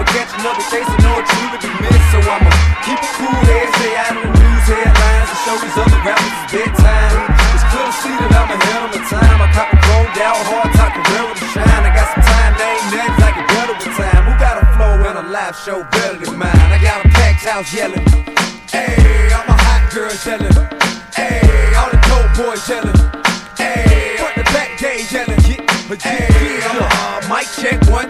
I 0.00 0.04
catch 0.16 0.32
another 0.38 0.64
case, 0.72 0.86
I 0.86 0.96
know 1.04 1.18
be 1.60 1.70
missed. 1.82 2.08
So 2.08 2.18
I'ma 2.24 2.50
keep 2.86 2.96
it 2.96 3.12
cool, 3.20 3.36
head, 3.44 3.68
stay 3.76 3.92
out 4.00 4.16
of 4.16 4.22
the 4.22 4.32
news 4.32 4.66
headlines, 4.70 5.28
and 5.28 5.40
show 5.44 5.56
these 5.60 5.76
other 5.76 6.00
rappers 6.06 6.30
it's 6.30 6.52
bedtime. 6.56 7.16
It's 7.52 7.64
clear 7.68 7.84
to 7.84 7.94
see 8.00 8.14
that 8.16 8.32
I'm 8.32 8.48
ahead 8.54 8.80
time. 9.12 9.38
I 9.44 9.48
cop 9.52 9.68
a 9.74 9.78
grown 9.82 10.08
down 10.14 10.38
hard 10.46 10.70
a 10.70 11.46
shine. 11.52 11.84
I 11.84 11.90
got 11.90 12.06
some 12.16 12.24
time, 12.24 12.52
they 12.54 12.70
ain't 12.70 12.86
nothing 12.94 13.18
like 13.18 13.36
better 13.50 13.74
with 13.76 13.92
time. 13.98 14.22
Who 14.24 14.32
got 14.38 14.56
a 14.56 14.64
flow 14.78 14.94
and 15.04 15.16
a 15.20 15.24
live 15.26 15.56
show 15.58 15.82
better 15.90 16.16
than 16.22 16.38
mine? 16.38 16.70
I 16.70 16.78
got 16.78 17.04
a 17.04 17.08
packed 17.10 17.44
house 17.44 17.68
yelling. 17.74 18.06
All 19.34 19.44
my 19.50 19.58
hot 19.58 19.90
girls 19.92 20.22
yelling. 20.24 20.54
Hey, 21.12 21.42
all 21.76 21.90
the 21.90 22.00
dope 22.06 22.30
boys 22.38 22.62
yelling. 22.64 22.94
Hey, 23.58 24.16
front 24.22 24.38
the 24.38 24.46
back, 24.54 24.78
they 24.78 25.02
yelling. 25.10 25.36
Hey, 25.98 26.62
I'm 26.62 26.78
a, 26.78 26.86
uh, 26.86 27.20
mic 27.26 27.50
check 27.58 27.82
one 27.90 28.08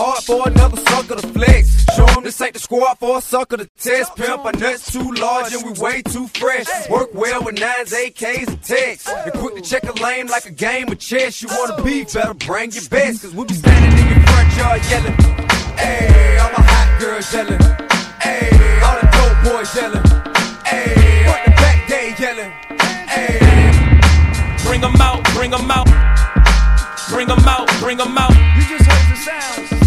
hard 0.00 0.24
for 0.24 0.48
another 0.48 0.80
sucker 0.88 1.16
to 1.16 1.26
flex. 1.28 1.84
Show 1.94 2.06
'em 2.16 2.24
this 2.24 2.40
ain't 2.40 2.54
the 2.54 2.60
squad 2.60 2.94
for 2.98 3.18
a 3.18 3.20
sucker 3.20 3.58
to 3.58 3.66
test. 3.78 4.16
Pimp, 4.16 4.44
our 4.46 4.52
nuts 4.52 4.90
too 4.92 5.08
large 5.24 5.52
and 5.52 5.62
we 5.66 5.72
way 5.72 6.00
too 6.02 6.26
fresh. 6.40 6.68
Work 6.88 7.10
well 7.14 7.42
with 7.44 7.60
nines, 7.60 7.92
AKs, 7.92 8.48
and 8.48 8.62
techs. 8.62 9.06
And 9.08 9.32
quick 9.40 9.54
to 9.56 9.62
check 9.70 9.84
a 9.84 9.94
lane 10.02 10.26
like 10.28 10.46
a 10.46 10.56
game 10.68 10.88
of 10.92 10.98
chess. 10.98 11.42
You 11.42 11.48
wanna 11.56 11.82
be 11.82 12.04
better 12.04 12.34
bring 12.34 12.70
your 12.72 12.88
best. 12.88 13.22
Cause 13.22 13.34
we 13.34 13.44
be 13.44 13.54
standing 13.54 13.92
in 14.00 14.06
your 14.12 14.22
front 14.30 14.50
yard 14.60 14.80
yelling. 14.90 15.16
Hey, 15.76 16.38
all 16.42 16.52
my 16.56 16.62
hot 16.72 16.88
girls 17.00 17.34
yelling. 17.34 17.62
Hey, 18.26 18.48
all 18.86 18.96
the 19.00 19.06
dope 19.16 19.38
boys 19.44 19.70
yelling. 19.76 20.06
Hey, 20.72 20.94
front 21.28 21.42
to 21.44 21.52
back, 21.62 21.78
they 21.92 22.06
yelling. 22.22 22.52
Hey. 23.14 23.38
Bring 24.64 24.80
them 24.80 25.00
out, 25.08 25.20
bring 25.34 25.50
them 25.50 25.70
out. 25.70 25.88
Bring 27.10 27.26
them 27.26 27.44
out, 27.54 27.68
bring 27.80 27.98
them 27.98 28.16
out. 28.16 28.34
You 28.56 28.62
just 28.72 28.86
heard 28.90 29.06
the 29.10 29.18
sounds 29.28 29.79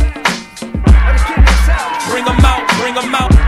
Bring 2.14 2.26
them 2.26 2.46
out, 2.46 2.68
bring 2.80 2.94
them 2.94 3.16
out. 3.16 3.43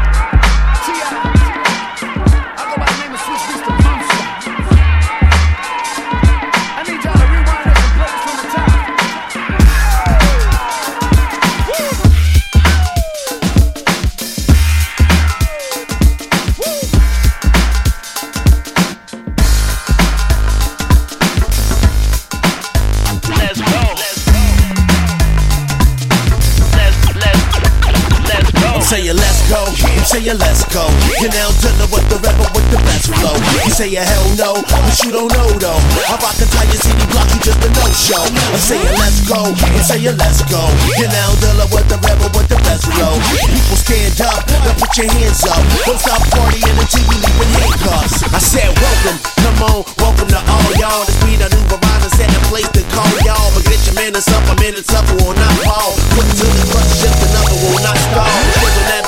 Saying 30.16 30.40
let's 30.40 30.64
go. 30.72 30.88
You're 31.20 31.34
now 31.36 31.52
dealing 31.60 31.92
with 31.92 32.08
the 32.08 32.16
rapper 32.24 32.48
with 32.56 32.68
the 32.72 32.80
best 32.88 33.12
flow. 33.12 33.36
You 33.68 33.72
say 33.72 33.92
a 34.00 34.04
hell 34.04 34.28
no, 34.40 34.50
but 34.64 34.96
you 35.04 35.12
don't 35.12 35.28
know 35.28 35.50
though. 35.60 35.82
I 36.08 36.16
rock 36.24 36.40
entire 36.40 36.80
city 36.80 37.04
block, 37.12 37.28
you 37.36 37.40
just 37.44 37.60
a 37.60 37.70
no 37.76 37.84
show. 37.92 38.24
I'm 38.24 38.56
saying 38.56 38.96
let's 38.96 39.20
go, 39.28 39.52
I'm 39.52 39.84
saying 39.84 40.16
let's 40.16 40.40
go. 40.48 40.64
You're 40.96 41.12
now 41.12 41.36
dealing 41.44 41.68
with 41.68 41.88
the 41.92 42.00
rapper 42.00 42.32
with 42.32 42.48
the 42.48 42.56
best 42.64 42.88
flow. 42.88 43.12
People 43.44 43.76
stand 43.76 44.16
up, 44.24 44.40
now 44.64 44.72
put 44.80 44.96
your 44.96 45.12
hands 45.12 45.44
up. 45.52 45.60
Don't 45.84 46.00
stop 46.00 46.24
partying 46.32 46.78
until 46.80 47.04
you 47.04 47.18
leave 47.20 47.40
in 47.44 47.50
handcuffs. 47.60 48.24
I 48.32 48.40
said 48.40 48.72
welcome, 48.72 49.20
come 49.44 49.60
on, 49.68 49.80
welcome 50.00 50.32
to 50.32 50.40
all 50.40 50.72
y'all. 50.80 51.04
This 51.04 51.20
beat 51.28 51.44
a 51.44 51.52
new 51.52 51.64
Verizon 51.68 52.12
set 52.16 52.32
a 52.32 52.40
place 52.48 52.72
to 52.72 52.82
call 52.96 53.12
y'all. 53.28 53.52
But 53.52 53.68
get 53.68 53.84
your 53.84 54.00
minutes 54.00 54.32
up, 54.32 54.48
a 54.48 54.56
minute's 54.64 54.96
up, 54.96 55.04
will 55.20 55.36
not 55.36 55.56
fall. 55.68 55.92
Put 56.16 56.24
to 56.24 56.48
the 56.48 56.64
clutch, 56.72 57.04
just 57.04 57.20
another 57.20 57.60
will 57.68 57.84
not 57.84 58.00
stall. 58.00 58.32
Wiggle 58.64 58.88
that 58.96 59.05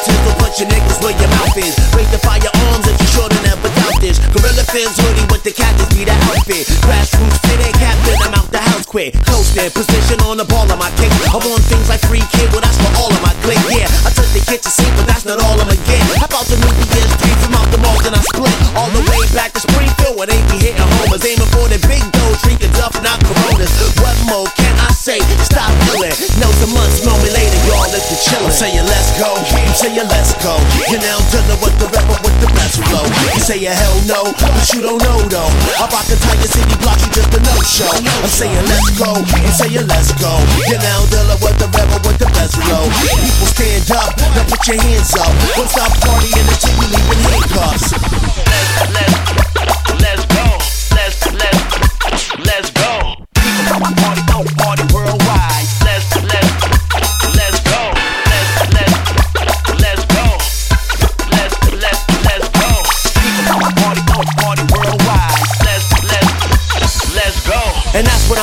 your 0.58 0.70
niggas 0.74 0.98
where 1.06 1.14
your 1.14 1.30
mouth 1.38 1.54
is. 1.58 1.78
Raise 1.94 2.10
the 2.10 2.18
fire 2.18 2.42
firearms 2.42 2.86
if 2.90 2.98
you 2.98 3.30
to 3.30 3.42
never 3.46 3.70
doubt 3.78 3.98
this. 4.02 4.18
Gorilla 4.34 4.66
Fins 4.66 4.98
hoodie 4.98 5.26
with 5.30 5.46
the 5.46 5.54
cactus 5.54 5.86
be 5.94 6.02
the 6.02 6.18
outfit. 6.34 6.66
Grassroots 6.82 7.38
city 7.46 7.70
captain, 7.78 8.18
I'm 8.26 8.34
out 8.34 8.50
the 8.50 8.62
house 8.62 8.86
quick. 8.86 9.14
Coasting, 9.30 9.70
position 9.70 10.18
on 10.26 10.42
the 10.42 10.48
ball 10.50 10.66
of 10.66 10.80
my 10.82 10.90
kick. 10.98 11.14
I'm 11.30 11.46
on 11.46 11.62
things 11.70 11.90
like 11.90 12.02
free 12.10 12.26
kid, 12.34 12.50
well 12.50 12.62
that's 12.62 12.78
for 12.82 12.90
all 12.98 13.14
of 13.14 13.22
my 13.22 13.34
clique. 13.46 13.62
Yeah, 13.70 13.86
I 14.02 14.10
took 14.10 14.26
the 14.34 14.42
kitchen 14.50 14.74
sink, 14.74 14.90
but 14.98 15.06
that's 15.06 15.30
not 15.30 15.38
all 15.38 15.62
I'ma 15.62 15.78
get. 15.86 16.02
How 16.18 16.26
about 16.26 16.50
the 16.50 16.58
new 16.58 16.74
PS3 16.90 17.22
from 17.46 17.54
out 17.54 17.70
the 17.70 17.78
mall, 17.78 17.98
then 18.02 18.18
I 18.18 18.22
split 18.26 18.58
all 18.74 18.90
the 18.90 19.04
way 19.14 19.30
back 19.38 19.54
to 19.54 19.62
Springfield 19.62 20.18
when 20.18 20.34
ain't 20.34 20.48
be 20.50 20.58
hitting 20.58 20.82
homers, 20.82 21.22
aiming 21.22 21.52
for 21.54 21.70
the 21.70 21.78
big 21.86 22.02
dough, 22.18 22.34
drinking 22.42 22.74
duff, 22.74 22.98
not 23.06 23.22
Coronas. 23.22 23.70
What 24.02 24.18
more 24.26 24.50
can 24.58 24.74
I 24.82 24.90
say? 24.90 25.22
Stop 25.46 25.70
feeling. 25.86 26.18
Know 26.42 26.50
the 26.58 26.70
months, 26.74 27.06
know 27.06 27.18
Let 27.98 28.06
the 28.14 28.18
chillin'. 28.22 28.46
I'm 28.46 28.54
saying 28.54 28.86
let's 28.86 29.10
go. 29.18 29.26
I'm 29.34 29.74
saying 29.74 30.06
let's 30.06 30.38
go. 30.46 30.54
You're 30.86 31.02
now 31.02 31.18
dealing 31.34 31.58
with 31.66 31.74
the 31.82 31.90
rapper 31.90 32.14
with 32.22 32.38
the 32.38 32.50
best 32.54 32.78
flow. 32.86 33.02
You 33.34 33.42
say 33.42 33.58
a 33.66 33.74
hell 33.74 33.98
no, 34.06 34.22
but 34.38 34.70
you 34.70 34.86
don't 34.86 35.02
know 35.02 35.18
though. 35.26 35.50
I 35.82 35.90
rock 35.90 36.06
entire 36.06 36.46
city 36.46 36.78
block, 36.78 37.02
you 37.02 37.10
just 37.10 37.34
a 37.34 37.42
no 37.42 37.58
show. 37.66 37.90
I'm 37.90 38.30
saying 38.30 38.54
let's 38.70 38.94
go. 39.02 39.18
I'm 39.18 39.50
saying 39.50 39.90
let's 39.90 40.14
go. 40.22 40.30
You're 40.70 40.78
now 40.78 41.10
dealing 41.10 41.42
with 41.42 41.58
the 41.58 41.74
rapper 41.74 41.98
with 42.06 42.22
the 42.22 42.30
best 42.38 42.62
flow. 42.62 42.86
People 42.86 43.50
stand 43.50 43.90
up, 43.90 44.14
now 44.14 44.46
put 44.46 44.62
your 44.70 44.78
hands 44.78 45.18
up. 45.18 45.34
Don't 45.58 45.66
stop 45.66 45.90
partying 46.06 46.46
until 46.54 46.78
you 46.78 46.94
leave 46.94 47.10
in 47.10 47.20
handcuffs. 47.26 47.98
Let's 47.98 48.94
let's 48.94 49.37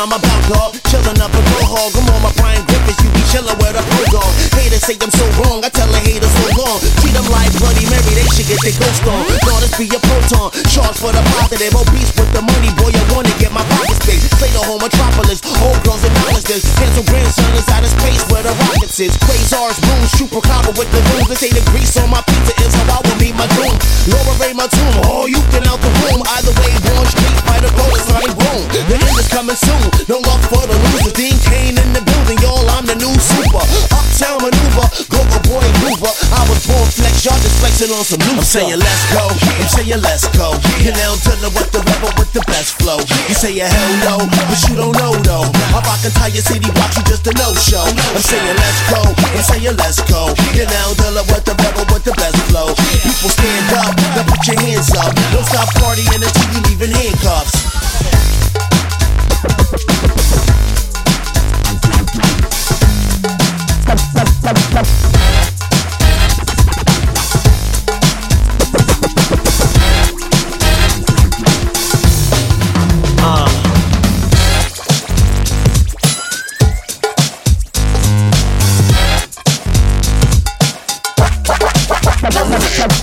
I'm 0.05 0.13
about, 0.13 0.45
dog. 0.53 0.77
Chillin' 0.93 1.17
up 1.17 1.33
a 1.33 1.41
go 1.49 1.65
hog. 1.65 1.97
I'm 1.97 2.05
on 2.13 2.21
my 2.21 2.33
Brian 2.37 2.61
Griffiths. 2.69 3.01
You 3.01 3.09
be 3.17 3.25
chillin' 3.25 3.57
with 3.57 3.73
a 3.73 3.81
bulldog. 3.89 4.29
Haters 4.53 4.85
say 4.85 5.01
I'm 5.01 5.09
so 5.09 5.25
wrong. 5.41 5.65
I 5.65 5.73
tell 5.73 5.89
a 5.89 5.97
hater 5.97 6.29
so 6.29 6.45
long. 6.61 6.77
Treat 7.01 7.17
them 7.17 7.25
like 7.33 7.49
Bloody 7.57 7.89
Mary. 7.89 8.13
They 8.13 8.29
should 8.37 8.45
get 8.45 8.61
their 8.61 8.77
ghost 8.77 9.01
on. 9.09 9.25
This 9.65 9.73
be 9.81 9.89
a 9.89 9.97
proton. 10.05 10.53
Charge 10.69 11.01
for 11.01 11.09
the 11.09 11.25
positive. 11.33 11.73
Obese 11.73 12.13
with 12.21 12.29
the 12.37 12.45
money, 12.45 12.69
boy. 12.77 12.93
I 12.93 13.01
wanna 13.17 13.33
get 13.41 13.49
my 13.49 13.65
pockets 13.65 14.05
big. 14.05 14.21
Play 14.37 14.53
the 14.53 14.61
whole 14.61 14.77
metropolis. 14.77 15.41
Old 15.65 15.81
girls 15.89 16.05
acknowledge 16.05 16.45
this. 16.45 16.69
Handsome 16.77 17.09
grandson 17.09 17.49
is 17.57 17.65
out 17.73 17.81
of 17.81 17.89
space 17.89 18.21
where 18.29 18.45
the 18.45 18.53
rockets 18.61 19.01
is. 19.01 19.17
Quasars, 19.25 19.81
moon, 19.89 20.05
chupacabra 20.21 20.77
with 20.77 20.93
the 20.93 21.01
rules. 21.17 21.33
They 21.33 21.49
say 21.49 21.53
the 21.57 21.65
grease 21.73 21.97
on 21.97 22.13
my 22.13 22.21
pizza 22.29 22.53
is 22.61 22.77
how 22.77 22.93
I 22.93 23.01
will 23.09 23.17
meet 23.17 23.33
my 23.41 23.49
doom. 23.57 23.73
Laura 24.13 24.37
Ray, 24.37 24.53
my 24.53 24.69
tomb. 24.69 25.01
Oh, 25.09 25.25
you 25.25 25.41
can 25.49 25.65
out 25.65 25.81
the 25.81 25.89
room. 26.05 26.21
Either 26.37 26.53
way, 26.61 26.77
born 26.93 27.09
street 27.09 27.41
fighter, 27.49 27.73
roller, 27.73 28.05
sonic 28.05 28.37
boom. 28.37 28.69
The 28.69 29.01
end 29.01 29.14
is 29.25 29.33
coming 29.33 29.57
soon. 29.57 29.85
No 30.09 30.21
love 30.21 30.45
for 30.53 30.65
the 30.69 30.77
losers. 30.77 31.13
Dean 31.17 31.37
Kane 31.49 31.77
in 31.81 31.89
the 31.97 32.03
building, 32.05 32.39
y'all. 32.45 32.69
I'm 32.77 32.85
the 32.85 32.97
new 33.01 33.13
super. 33.17 33.65
Uptown 33.97 34.45
maneuver, 34.45 34.87
go 35.09 35.21
go 35.25 35.39
boy 35.49 35.65
mover. 35.81 36.13
I 36.37 36.45
was 36.49 36.61
born 36.69 36.85
flex, 36.93 37.25
y'all 37.25 37.39
just 37.41 37.57
flex 37.61 37.81
sipping 37.81 37.97
on 37.97 38.05
some 38.05 38.21
new 38.29 38.37
I'm 38.37 38.45
saying 38.45 38.79
let's 38.79 39.05
go, 39.13 39.25
I'm 39.29 39.69
saying 39.69 40.01
let's 40.03 40.27
go. 40.37 40.53
You 40.85 40.93
now 40.93 41.17
tell 41.25 41.41
what 41.57 41.69
the 41.73 41.81
rapper 41.85 42.13
with 42.21 42.33
the 42.33 42.43
best 42.47 42.77
flow. 42.81 42.99
You 43.29 43.35
say 43.35 43.55
a 43.61 43.67
hell 43.69 43.93
no, 44.05 44.15
but 44.29 44.61
you 44.69 44.75
don't 44.77 44.97
know 44.99 45.15
though. 45.25 45.47
I 45.73 45.81
rock 45.81 46.03
entire 46.05 46.43
city 46.43 46.71
blocks, 46.75 46.97
you 46.97 47.05
just 47.09 47.27
a 47.27 47.33
no 47.39 47.55
show. 47.55 47.85
I'm 47.85 48.25
saying 48.25 48.57
let's 48.57 48.81
go, 48.91 49.01
I'm 49.05 49.45
saying 49.45 49.77
let's 49.77 50.01
go. 50.05 50.33
You 50.53 50.67
now 50.67 50.93
tell 50.99 51.17
what 51.31 51.45
the 51.45 51.55
rapper 51.57 51.87
with 51.93 52.05
the 52.05 52.15
best 52.19 52.39
flow. 52.51 52.75
People 52.77 53.31
stand 53.31 53.73
up, 53.79 53.95
now 54.17 54.25
put 54.27 54.43
your 54.47 54.59
hands 54.61 54.91
up. 54.95 55.13
Don't 55.33 55.47
stop 55.47 55.69
partying 55.81 56.21
until 56.21 56.47
you 56.53 56.61
leaving 56.69 56.93
handcuffs. 56.93 58.34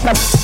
This 0.04 0.41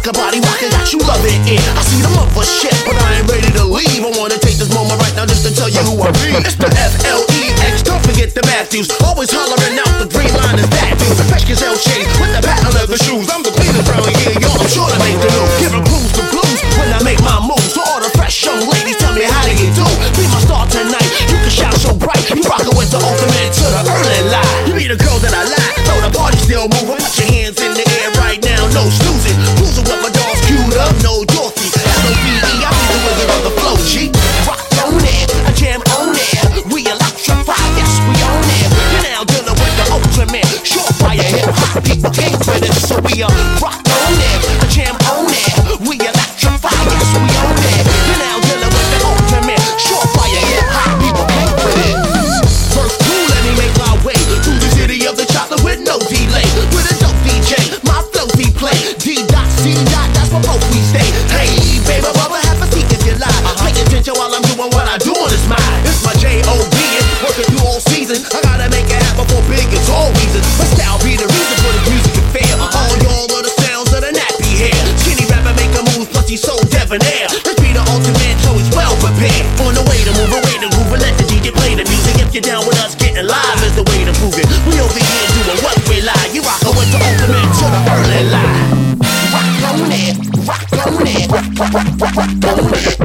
Shocker 0.00 0.16
body 0.16 0.40
rocking, 0.40 0.72
got 0.72 0.88
you 0.96 0.98
loving 1.04 1.44
it. 1.44 1.60
I 1.76 1.82
see 1.84 2.00
the 2.00 2.08
mother 2.16 2.40
shit, 2.40 2.72
but 2.88 2.96
I 2.96 3.20
ain't 3.20 3.28
ready 3.28 3.52
to 3.52 3.68
leave. 3.68 4.00
I 4.00 4.08
wanna 4.16 4.40
take 4.40 4.56
this 4.56 4.72
moment 4.72 4.96
right 4.96 5.12
now 5.12 5.28
just 5.28 5.44
to 5.44 5.52
tell 5.52 5.68
you 5.68 5.84
who 5.84 6.00
I 6.00 6.08
be. 6.24 6.32
It's 6.40 6.56
the 6.56 6.72
F 6.72 7.04
L 7.04 7.20
E 7.28 7.52
X. 7.68 7.84
Don't 7.84 8.00
forget 8.00 8.32
the 8.32 8.40
Matthews. 8.48 8.88
Always 9.04 9.28
hollering 9.28 9.76
out 9.76 9.92
the 10.00 10.08
green 10.08 10.32
line 10.32 10.56
is 10.56 10.64
that 10.72 10.96
dude. 10.96 11.20
Fresh 11.28 11.44
Gazelle 11.52 11.76
shade 11.76 12.08
with 12.16 12.32
the 12.32 12.40
patent 12.40 12.72
leather 12.80 12.96
shoes. 12.96 13.28
I'm 13.28 13.44
the 13.44 13.52
cleanest 13.52 13.92
around 13.92 14.08
here, 14.24 14.40
y'all. 14.40 14.56
I'm 14.56 14.72
sure 14.72 14.88
to 14.88 14.96
make 15.04 15.20
the 15.20 15.28
news. 15.36 15.52
Giving 15.68 15.84
clues 15.84 16.12
to 16.16 16.24
blues 16.32 16.60
when 16.80 16.88
I 16.96 17.04
make 17.04 17.20
my 17.20 17.36
moves. 17.44 17.76
So 17.76 17.84
all 17.84 18.00
the 18.00 18.08
fresh 18.16 18.40
young 18.40 18.64
ladies 18.72 18.96
tell 18.96 19.12
me 19.12 19.28
how 19.28 19.44
do 19.44 19.52
you 19.52 19.68
do. 19.76 19.84
Be 20.16 20.24
my 20.32 20.40
star 20.40 20.64
tonight. 20.64 21.12
You 21.28 21.36
can 21.44 21.52
shout 21.52 21.76
so 21.76 21.92
bright. 21.92 22.24
You 22.32 22.40
rockin' 22.48 22.72
with 22.72 22.88
the 22.88 23.04
ultimate 23.04 23.52
to 23.52 23.66
the 23.68 23.84
early 23.84 24.32
light. 24.32 24.48
You 24.64 24.72
be 24.80 24.88
the 24.88 24.96
girl 24.96 25.20
that 25.20 25.36
I 25.36 25.44
like. 25.44 25.76
Though 25.84 26.08
the 26.08 26.12
party 26.16 26.40
still 26.40 26.72
moving. 26.72 26.96
Put 26.96 27.20
your 27.20 27.28
hands 27.28 27.39
People 41.30 42.10
came 42.10 42.38
with 42.38 42.62
it. 42.62 42.72
So 42.72 42.98
we 43.02 43.22
uh, 43.22 43.28
rock 43.62 43.89
you're 82.40 82.56
down 82.56 82.66
with 82.66 82.78
us, 82.80 82.94
getting 82.94 83.26
live 83.26 83.62
is 83.64 83.74
the 83.76 83.82
way 83.84 84.04
to 84.04 84.12
prove 84.18 84.38
it. 84.38 84.46
We 84.66 84.80
over 84.80 84.96
here 84.96 85.28
doing 85.36 85.60
what 85.64 85.76
we 85.88 86.00
lie. 86.00 86.28
You 86.32 86.42
rockin' 86.42 86.74
with 86.76 86.90
the 86.92 86.98
ultimate 87.00 87.50
to 87.58 87.66
the 87.68 87.80
early 87.92 88.22
line. 88.30 88.96
Rock 89.32 89.48
on 89.68 89.92
it, 89.92 90.16
rock 90.48 90.72
on 90.86 91.06
it, 91.06 91.28
rock, 91.30 91.48
rock, 91.58 91.74
rock, 92.00 92.16
rock 92.16 92.32
on 92.48 92.74
it. 92.74 92.96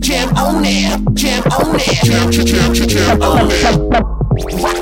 Jam 0.00 0.28
on 0.36 0.64
it, 0.64 1.14
jam 1.14 1.42
on 1.52 1.76
it, 1.76 2.04
jam, 2.04 2.30
jam, 2.30 2.74
jam, 2.74 2.88
jam, 2.88 3.22
on 3.22 3.50
it. 3.50 4.75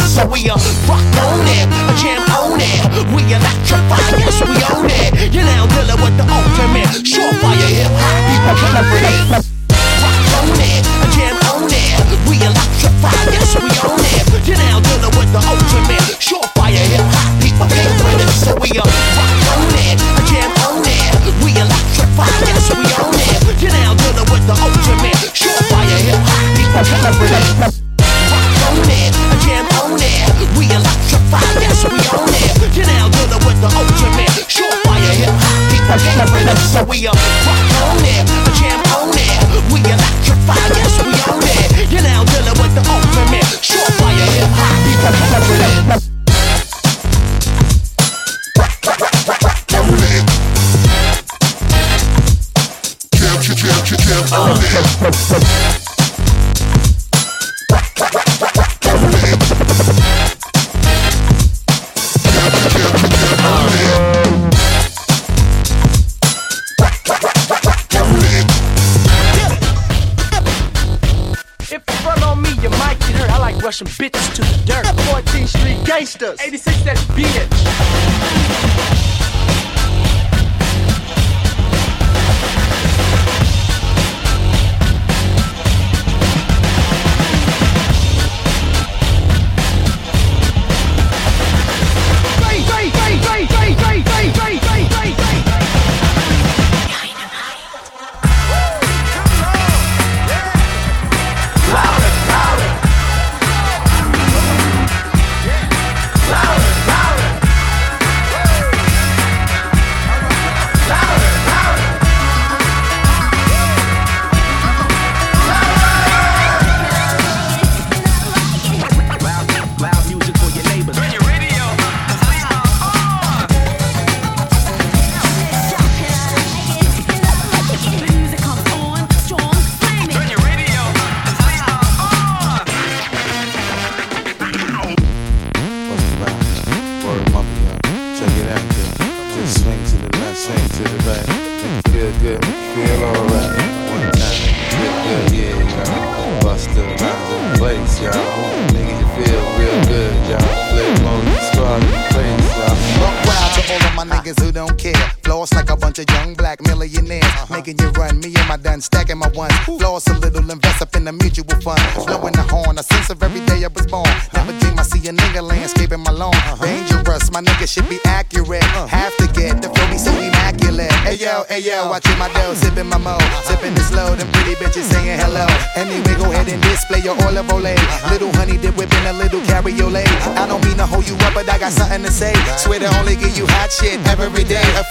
So 0.00 0.26
we 0.26 0.48
uh, 0.48 0.56
rock 0.88 1.02
on 1.24 1.44
it, 1.46 1.68
a 1.68 1.94
jam 2.00 2.22
on 2.32 2.60
it. 2.60 2.80
We 3.14 3.22
electrify, 3.28 4.00
yes 4.18 4.40
we 4.40 4.56
own 4.72 4.88
it. 4.88 5.32
You're 5.34 5.44
now 5.44 5.66
dealing 5.66 6.00
with 6.02 6.16
the 6.16 6.24
ultimate 6.24 7.04
surefire 7.04 7.68
hip 7.68 7.92
hop. 7.92 8.26
People 8.28 9.42
came 9.42 9.51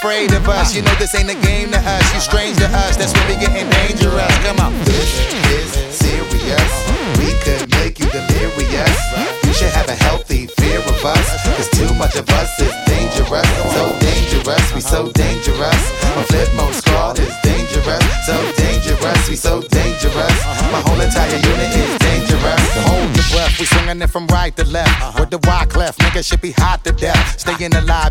Afraid 0.01 0.33
of 0.33 0.49
us, 0.49 0.75
you 0.75 0.81
know 0.81 0.95
this 0.95 1.13
ain't 1.13 1.29
a 1.29 1.35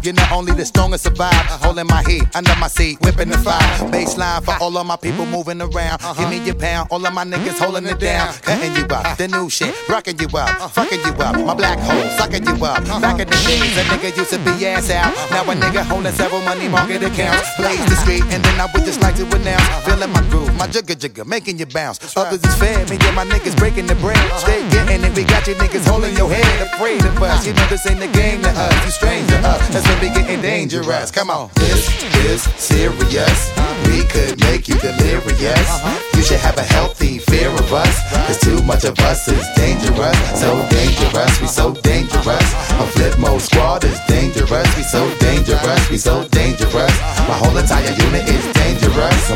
Alive, 0.01 0.05
you're 0.05 0.15
not 0.15 0.33
only 0.33 0.53
the 0.53 0.65
strongest 0.65 1.05
survive. 1.05 1.33
Holding 1.63 1.87
my 1.87 2.03
heat 2.03 2.25
under 2.35 2.55
my 2.57 2.69
seat, 2.69 2.99
whipping 3.01 3.29
the 3.29 3.39
fire. 3.39 3.61
Baseline 3.91 4.43
for 4.45 4.55
all 4.61 4.77
of 4.77 4.87
my 4.87 4.97
people 4.97 5.27
moving 5.27 5.61
around. 5.61 6.01
Give 6.17 6.29
me 6.29 6.39
your 6.45 6.55
pound, 6.55 6.89
all 6.91 7.05
of 7.05 7.13
my 7.13 7.25
niggas 7.25 7.59
holding 7.59 7.87
it 7.87 7.99
down. 8.01 8.33
Cutting 8.43 8.75
you 8.77 8.85
up, 8.85 9.17
the 9.19 9.29
new 9.29 9.51
shit, 9.51 9.75
rocking 9.89 10.19
you 10.19 10.29
up, 10.37 10.71
fucking 10.73 11.01
you 11.01 11.13
up. 11.13 11.37
My 11.37 11.55
black 11.55 11.79
hole, 11.79 12.09
sucking 12.19 12.45
you 12.47 12.65
up. 12.65 12.85
Back 13.01 13.21
in 13.21 13.29
the 13.29 13.39
days, 13.47 13.77
a 13.77 13.83
nigga 13.91 14.17
used 14.17 14.31
to 14.31 14.39
be 14.39 14.67
ass 14.67 14.91
out. 14.91 15.13
Now 15.31 15.51
a 15.51 15.55
nigga 15.55 15.83
holding 15.85 16.13
several 16.13 16.43
money 16.43 16.69
market 16.69 17.03
accounts. 17.03 17.49
Blaze 17.57 17.85
the 17.87 17.97
street, 17.97 18.25
and 18.31 18.43
then 18.45 18.61
I 18.61 18.67
would 18.73 18.85
just 18.85 19.01
like 19.01 19.17
to 19.17 19.25
announce. 19.25 19.69
Feeling 19.85 20.13
my 20.13 20.23
groove, 20.31 20.55
my 20.57 20.67
jugga 20.67 20.95
jugga, 20.97 21.27
making 21.27 21.59
you 21.59 21.67
bounce. 21.67 21.99
Others 22.17 22.45
is 22.45 22.55
fed, 22.57 22.89
me 22.91 22.97
and 23.01 23.17
my 23.17 23.25
niggas 23.25 23.57
breaking 23.57 23.87
the 23.87 23.95
bread. 23.97 24.21
Stay 24.39 24.61
getting 24.71 25.05
it, 25.05 25.15
we 25.17 25.25
got 25.25 25.47
you 25.47 25.55
niggas 25.55 25.87
holding 25.87 26.17
your 26.17 26.29
head. 26.31 26.69
Afraid 26.75 27.05
of 27.05 27.23
us, 27.23 27.47
you 27.47 27.53
know 27.53 27.67
this 27.67 27.87
ain't 27.87 28.01
the 28.01 28.09
game 28.09 28.43
to 28.43 28.49
us. 28.49 28.85
You 28.85 28.91
strange 28.91 29.29
to 29.29 29.39
us, 29.39 29.69
that's 29.69 29.90
when 29.91 30.01
we 30.01 30.09
getting 30.15 30.41
dangerous. 30.41 31.11
Come 31.11 31.31
on, 31.31 31.51
this 31.57 31.89
is 32.25 32.43
serious. 32.55 33.39
We 33.87 34.05
could 34.05 34.39
make 34.41 34.69
you 34.69 34.77
delirious. 34.79 35.69
Uh-huh. 35.69 36.17
You 36.17 36.23
should 36.23 36.41
have 36.41 36.59
a 36.59 36.63
healthy 36.63 37.19
fear 37.19 37.49
of 37.49 37.73
us. 37.73 37.97
Cause 38.27 38.41
too 38.41 38.63
much 38.63 38.85
of 38.85 38.99
us 39.01 39.27
is 39.29 39.47
dangerous. 39.57 40.17
So 40.39 40.51
dangerous, 40.69 41.41
we 41.41 41.47
so 41.47 41.73
dangerous. 41.73 42.49
A 42.83 42.87
Flipmode 42.95 43.41
Squad 43.41 43.85
is 43.85 43.99
dangerous. 44.07 44.69
We 44.77 44.83
so 44.83 45.03
dangerous, 45.19 45.91
we 45.91 45.97
so 45.97 46.27
dangerous. 46.29 46.95
My 47.29 47.37
whole 47.41 47.57
entire 47.57 47.93
unit 48.07 48.29
is 48.29 48.45
dangerous. 48.53 49.31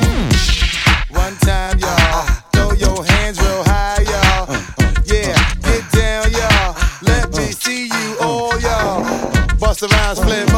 One 1.10 1.36
time, 1.38 1.78
y'all. 1.78 2.23
Flip 10.14 10.53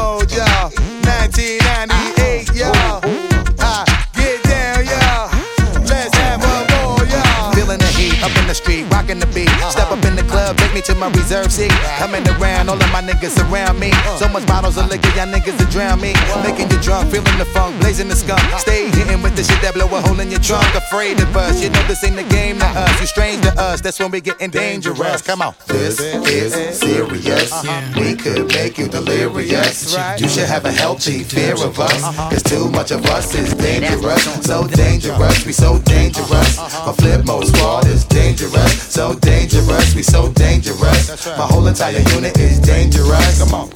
me 10.77 10.83
to 10.83 10.95
my 10.95 11.09
reserve 11.12 11.51
seat. 11.51 11.73
Coming 11.97 12.27
around, 12.37 12.69
all 12.69 12.77
of 12.77 12.91
my 12.93 13.01
niggas 13.01 13.41
around 13.49 13.81
me. 13.81 13.91
So 14.19 14.29
much 14.29 14.47
bottles 14.47 14.77
of 14.77 14.89
liquor, 14.91 15.09
y'all 15.17 15.27
niggas 15.27 15.57
to 15.57 15.65
drown 15.73 16.01
me. 16.01 16.12
Making 16.45 16.71
you 16.71 16.79
drunk, 16.83 17.11
feeling 17.11 17.39
the 17.39 17.47
funk, 17.47 17.81
blazing 17.81 18.09
the 18.09 18.17
skunk. 18.17 18.43
Stay 18.61 18.91
hitting 18.91 19.23
with 19.23 19.35
the 19.37 19.43
shit 19.43 19.61
that 19.62 19.73
blow 19.73 19.87
a 19.87 20.01
hole 20.03 20.21
in 20.21 20.31
your 20.31 20.41
trunk. 20.41 20.69
Afraid 20.75 21.19
of 21.21 21.35
us, 21.35 21.62
you 21.62 21.71
know 21.71 21.83
this 21.89 22.05
ain't 22.05 22.17
the 22.17 22.25
game 22.25 22.59
to 22.59 22.67
us. 22.67 23.01
You 23.01 23.07
strange 23.07 23.43
to 23.43 23.53
us, 23.59 23.81
that's 23.81 23.99
when 23.99 24.11
we 24.11 24.21
getting 24.21 24.51
dangerous. 24.51 25.23
Come 25.23 25.41
on. 25.41 25.55
This 25.67 25.99
is 25.99 26.79
serious. 26.79 27.51
We 27.97 28.15
could 28.15 28.53
make 28.53 28.77
you 28.77 28.89
delirious. 28.89 29.97
You 30.21 30.29
should 30.29 30.49
have 30.49 30.67
a 30.67 30.73
healthy 30.73 31.23
fear 31.23 31.55
of 31.55 31.81
us. 31.81 32.03
Cause 32.31 32.43
too 32.43 32.69
much 32.69 32.91
of 32.91 33.05
us 33.07 33.35
is 33.35 33.55
dangerous. 33.55 34.25
So 34.45 34.67
dangerous, 34.69 35.47
we 35.47 35.53
so 35.53 35.79
dangerous. 35.79 36.59
My 36.59 36.93
Flipmode 37.01 37.47
Squad 37.47 37.87
is 37.87 38.05
dangerous. 38.05 38.83
So 38.93 39.15
dangerous, 39.15 39.95
we 39.95 40.03
so 40.03 40.31
dangerous. 40.33 40.66
My 40.67 41.47
whole 41.47 41.65
entire 41.69 42.01
unit 42.15 42.37
is 42.41 42.59
dangerous. 42.59 43.39
Come 43.39 43.55
on. 43.55 43.71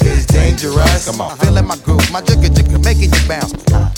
It's 0.00 0.26
dangerous. 0.26 1.06
Come 1.06 1.20
on. 1.20 1.36
Feeling 1.38 1.66
my 1.66 1.76
groove, 1.78 2.08
my 2.12 2.20
jigga 2.22 2.48
jigga, 2.54 2.78
making 2.84 3.12
you 3.12 3.28
bounce. 3.28 3.52
Uh, 3.72 3.90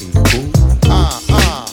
uh. 1.28 1.66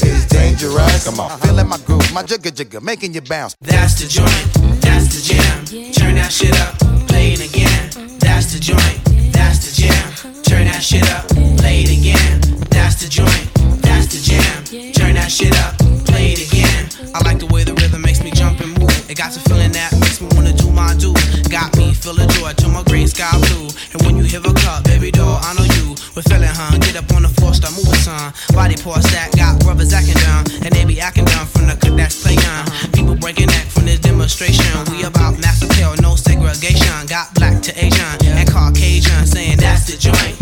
It's 0.00 0.26
dangerous. 0.26 1.04
Come 1.04 1.20
on. 1.20 1.38
Feeling 1.40 1.68
my 1.68 1.76
groove, 1.84 2.12
my 2.14 2.22
jigga 2.22 2.50
jigga, 2.50 2.80
making 2.82 3.12
you 3.12 3.20
bounce. 3.20 3.56
That's 3.60 4.00
the 4.00 4.08
joint, 4.08 4.80
that's 4.80 5.08
the 5.14 5.20
jam. 5.22 5.66
Turn 5.92 6.14
that 6.14 6.32
shit 6.32 6.58
up, 6.62 6.78
play 7.08 7.34
it 7.34 7.40
again. 7.46 8.18
That's 8.18 8.54
the 8.54 8.58
joint, 8.58 9.04
that's 9.34 9.58
the 9.66 9.82
jam. 9.82 10.37
That 10.78 10.84
shit 10.84 11.10
up, 11.10 11.26
play 11.58 11.82
it 11.82 11.90
again. 11.90 12.38
That's 12.70 13.02
the 13.02 13.10
joint, 13.10 13.50
that's 13.82 14.06
the 14.14 14.22
jam. 14.22 14.62
Turn 14.94 15.18
that 15.18 15.26
shit 15.26 15.50
up, 15.66 15.74
play 16.06 16.38
it 16.38 16.46
again. 16.46 16.86
I 17.10 17.18
like 17.26 17.42
the 17.42 17.50
way 17.50 17.66
the 17.66 17.74
rhythm 17.82 18.00
makes 18.02 18.22
me 18.22 18.30
jump 18.30 18.62
and 18.62 18.78
move. 18.78 19.10
It 19.10 19.18
got 19.18 19.34
a 19.34 19.42
feeling 19.50 19.74
that 19.74 19.90
makes 19.98 20.22
me 20.22 20.30
wanna 20.38 20.54
do 20.54 20.70
my 20.70 20.94
do. 20.94 21.10
Got 21.50 21.74
me 21.74 21.90
feeling 21.98 22.30
joy 22.30 22.54
to 22.62 22.68
my 22.70 22.86
green 22.86 23.10
sky 23.10 23.26
blue. 23.50 23.66
And 23.90 24.06
when 24.06 24.22
you 24.22 24.22
hear 24.22 24.38
a 24.38 24.54
cup, 24.54 24.86
baby 24.86 25.10
doll, 25.10 25.42
I 25.42 25.58
know 25.58 25.66
you. 25.66 25.98
We're 26.14 26.22
feeling, 26.30 26.46
huh? 26.46 26.78
Get 26.78 26.94
up 26.94 27.10
on 27.10 27.26
the 27.26 27.32
floor, 27.34 27.58
start 27.58 27.74
moving, 27.74 27.98
son. 27.98 28.30
Body 28.54 28.78
parts 28.78 29.10
that 29.10 29.34
got 29.34 29.58
brothers 29.58 29.90
acting 29.90 30.14
down. 30.22 30.46
And 30.62 30.70
they 30.70 30.86
be 30.86 31.02
acting 31.02 31.26
down 31.26 31.50
from 31.50 31.66
the 31.66 31.74
cut 31.74 31.98
that's 31.98 32.22
play 32.22 32.38
young. 32.38 32.70
People 32.94 33.18
breaking 33.18 33.50
neck 33.50 33.66
from 33.66 33.90
this 33.90 33.98
demonstration. 33.98 34.70
We 34.94 35.02
about 35.02 35.42
mass 35.42 35.58
appeal, 35.58 35.98
no 35.98 36.14
segregation. 36.14 37.10
Got 37.10 37.34
black 37.34 37.66
to 37.66 37.74
Asian 37.74 38.14
and 38.30 38.46
Caucasian 38.46 39.26
saying 39.26 39.58
that's 39.58 39.90
the 39.90 39.98
joint, 39.98 40.38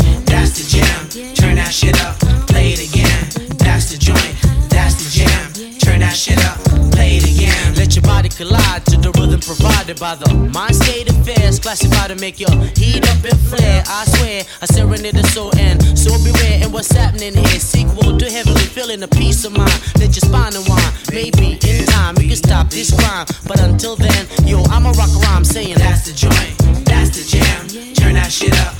that 1.66 1.74
shit 1.74 1.98
up, 2.06 2.14
play 2.46 2.70
it 2.70 2.78
again. 2.78 3.26
That's 3.58 3.90
the 3.90 3.98
joint, 3.98 4.38
that's 4.70 4.94
the 5.02 5.10
jam. 5.10 5.50
Turn 5.82 5.98
that 5.98 6.14
shit 6.14 6.38
up, 6.46 6.62
play 6.94 7.18
it 7.18 7.26
again. 7.26 7.74
Let 7.74 7.96
your 7.96 8.06
body 8.06 8.28
collide 8.28 8.86
to 8.86 8.96
the 8.96 9.10
rhythm 9.18 9.40
provided 9.42 9.98
by 9.98 10.14
the 10.14 10.30
mind 10.54 10.76
state 10.76 11.10
affairs. 11.10 11.58
Classified 11.58 12.10
to 12.10 12.16
make 12.22 12.38
your 12.38 12.54
heat 12.78 13.02
up 13.10 13.18
and 13.18 13.40
flare. 13.50 13.82
I 13.82 14.04
swear, 14.14 14.46
I 14.62 14.66
serenade 14.66 15.16
the 15.18 15.26
soul 15.34 15.50
and 15.58 15.82
so 15.98 16.14
beware. 16.22 16.62
And 16.62 16.72
what's 16.72 16.92
happening 16.94 17.34
here? 17.34 17.58
Sequel 17.58 18.16
to 18.16 18.30
heavenly 18.30 18.70
feeling 18.70 19.02
a 19.02 19.08
peace 19.08 19.44
of 19.44 19.50
mind. 19.50 19.74
Let 19.98 20.14
your 20.14 20.22
spine 20.22 20.54
unwind. 20.54 20.92
Maybe 21.10 21.58
in 21.66 21.84
time 21.86 22.14
we 22.14 22.28
can 22.30 22.38
stop 22.38 22.70
this 22.70 22.94
crime. 22.94 23.26
But 23.42 23.58
until 23.58 23.96
then, 23.96 24.22
yo, 24.46 24.62
I'ma 24.70 24.94
rock 24.94 25.10
a 25.10 25.18
rhyme 25.26 25.44
saying 25.44 25.82
That's 25.82 26.06
the 26.06 26.14
joint, 26.14 26.54
that's 26.86 27.10
the 27.18 27.26
jam. 27.26 27.66
Turn 27.98 28.14
that 28.14 28.30
shit 28.30 28.54
up, 28.62 28.78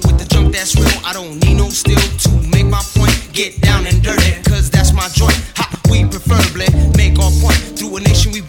with 0.05 0.17
the 0.17 0.25
junk 0.29 0.53
that's 0.53 0.75
real. 0.75 0.87
I 1.05 1.13
don't 1.13 1.39
need 1.43 1.57
no 1.57 1.69
steel 1.69 1.99
to 1.99 2.29
make 2.49 2.65
my 2.65 2.81
point. 2.95 3.13
Get 3.33 3.61
down 3.61 3.85
and 3.85 4.01
dirty, 4.01 4.41
cause 4.43 4.69
that's 4.69 4.93
my 4.93 5.07
joint. 5.09 5.37
Ha, 5.57 5.69
we 5.89 6.05
preferably 6.05 6.67
make 6.97 7.19
our 7.19 7.31
point 7.41 7.57
through 7.77 7.97
a 7.97 7.99
nation 8.01 8.31
we 8.31 8.41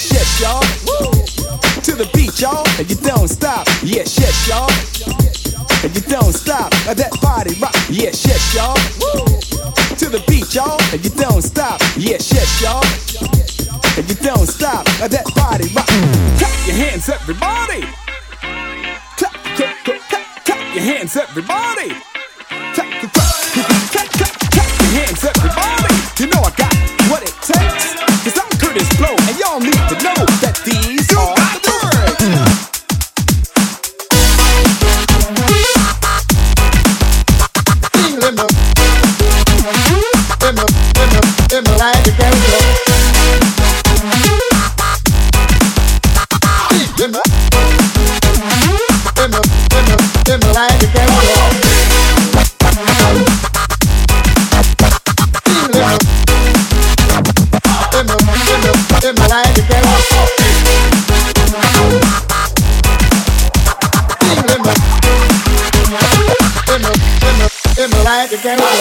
Yes, 0.00 0.12
yes, 0.12 0.40
y'all. 0.40 1.82
To 1.82 1.92
the 1.92 2.08
beat, 2.14 2.40
y'all, 2.40 2.64
and 2.78 2.88
you 2.88 2.96
don't 2.96 3.28
stop. 3.28 3.66
Yes, 3.82 4.18
yes, 4.18 4.48
y'all. 4.48 4.70
And 5.84 5.94
you 5.94 6.00
don't 6.08 6.32
stop. 6.32 6.72
Now 6.86 6.94
that 6.94 7.12
body 7.20 7.52
rock. 7.60 7.74
Yes, 7.90 8.24
yes, 8.24 8.40
y'all. 8.56 8.76
To 9.96 10.08
the 10.08 10.24
beat, 10.26 10.54
y'all, 10.54 10.80
and 10.92 11.04
you 11.04 11.10
don't 11.10 11.42
stop. 11.42 11.82
Yes, 11.98 12.32
yes, 12.32 12.62
y'all. 12.62 12.80
And 13.98 14.08
you 14.08 14.14
don't 14.24 14.48
stop. 14.48 14.86
Now 15.00 15.08
that 15.08 15.26
body 15.36 15.68
rock. 15.76 15.84
Clap 16.40 16.66
your 16.66 16.76
hands, 16.76 17.06
everybody. 17.10 17.84
Clap, 19.20 19.34
clap, 19.52 19.84
clap, 19.84 20.00
clap, 20.08 20.44
clap 20.46 20.74
your 20.74 20.82
hands, 20.82 21.14
everybody. 21.14 21.92
No. 29.98 30.49
the 68.30 68.36
ground. 68.36 68.79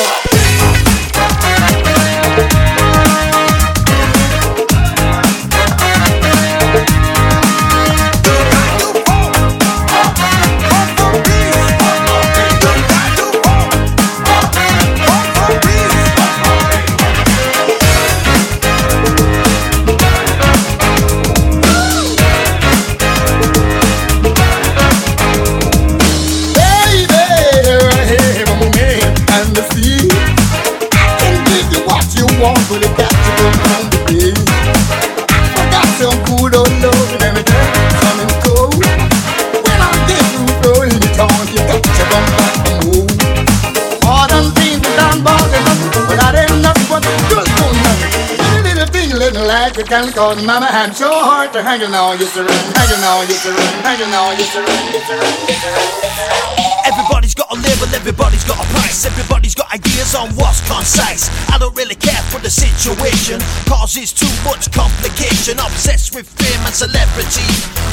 A 50.00 50.12
calico, 50.12 50.46
mama, 50.46 50.68
I'm 50.70 50.94
so 50.94 51.10
hard 51.10 51.52
to 51.54 51.64
hanging 51.64 51.94
on, 51.94 52.20
you 52.20 52.26
surrender, 52.26 52.54
hanging 52.54 53.04
on, 53.04 53.28
you 53.28 53.36
surrender, 53.36 53.82
hanging 53.84 54.14
on, 54.14 54.38
you 54.38 54.46
surrender, 54.46 54.92
you 54.96 55.02
surrender, 55.04 55.42
you 55.48 55.56
surrender. 55.60 56.80
Everybody's 56.88 57.36
got 57.36 57.52
a 57.52 57.56
label, 57.56 57.88
everybody's 57.94 58.44
got 58.44 58.58
a 58.64 58.68
price, 58.72 59.06
everybody's 59.06 59.56
ideas 60.00 60.16
on 60.16 60.30
what's 60.36 60.62
concise. 60.68 61.30
I 61.52 61.58
don't 61.58 61.76
really 61.76 61.96
care 61.96 62.22
for 62.32 62.40
the 62.40 62.50
situation, 62.50 63.40
causes 63.68 64.14
too 64.14 64.32
much 64.48 64.72
complication. 64.72 65.60
Obsessed 65.60 66.16
with 66.16 66.28
fame 66.40 66.62
and 66.66 66.74
celebrity, 66.74 67.44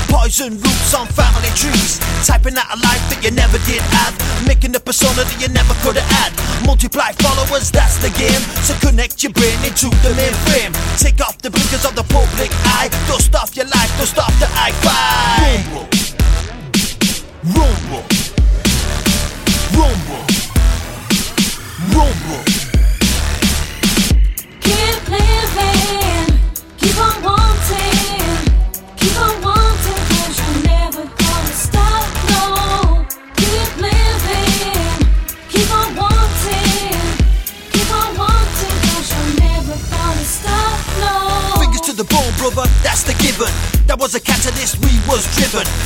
poison 0.09 0.55
roots 0.55 0.95
on 0.95 1.07
family 1.09 1.51
trees. 1.59 1.99
Typing 2.27 2.57
out 2.57 2.71
a 2.71 2.79
life 2.79 3.03
that 3.11 3.21
you 3.23 3.31
never 3.31 3.59
did 3.67 3.83
have, 3.91 4.15
making 4.47 4.75
a 4.77 4.81
persona 4.81 5.25
that 5.25 5.39
you 5.41 5.49
never 5.49 5.75
could 5.83 5.97
have 5.97 6.11
had. 6.11 6.31
Multiply 6.67 7.13
followers, 7.19 7.71
that's 7.71 7.99
the 7.99 8.11
game. 8.15 8.43
So 8.63 8.75
connect 8.87 9.23
your 9.23 9.33
brain 9.33 9.59
into 9.67 9.91
the 10.07 10.15
mainframe. 10.15 10.73
Take 10.99 11.21
off 11.21 11.39
the 11.39 11.51
blinkers 11.51 11.85
of 11.85 11.95
the 11.97 12.07
public 12.15 12.51
eye, 12.79 12.89
dust 13.11 13.35
off 13.35 13.57
your 13.57 13.67
life, 13.67 13.91
dust 13.99 14.19
off 14.19 14.35
the 14.39 14.47
i5. 14.47 15.36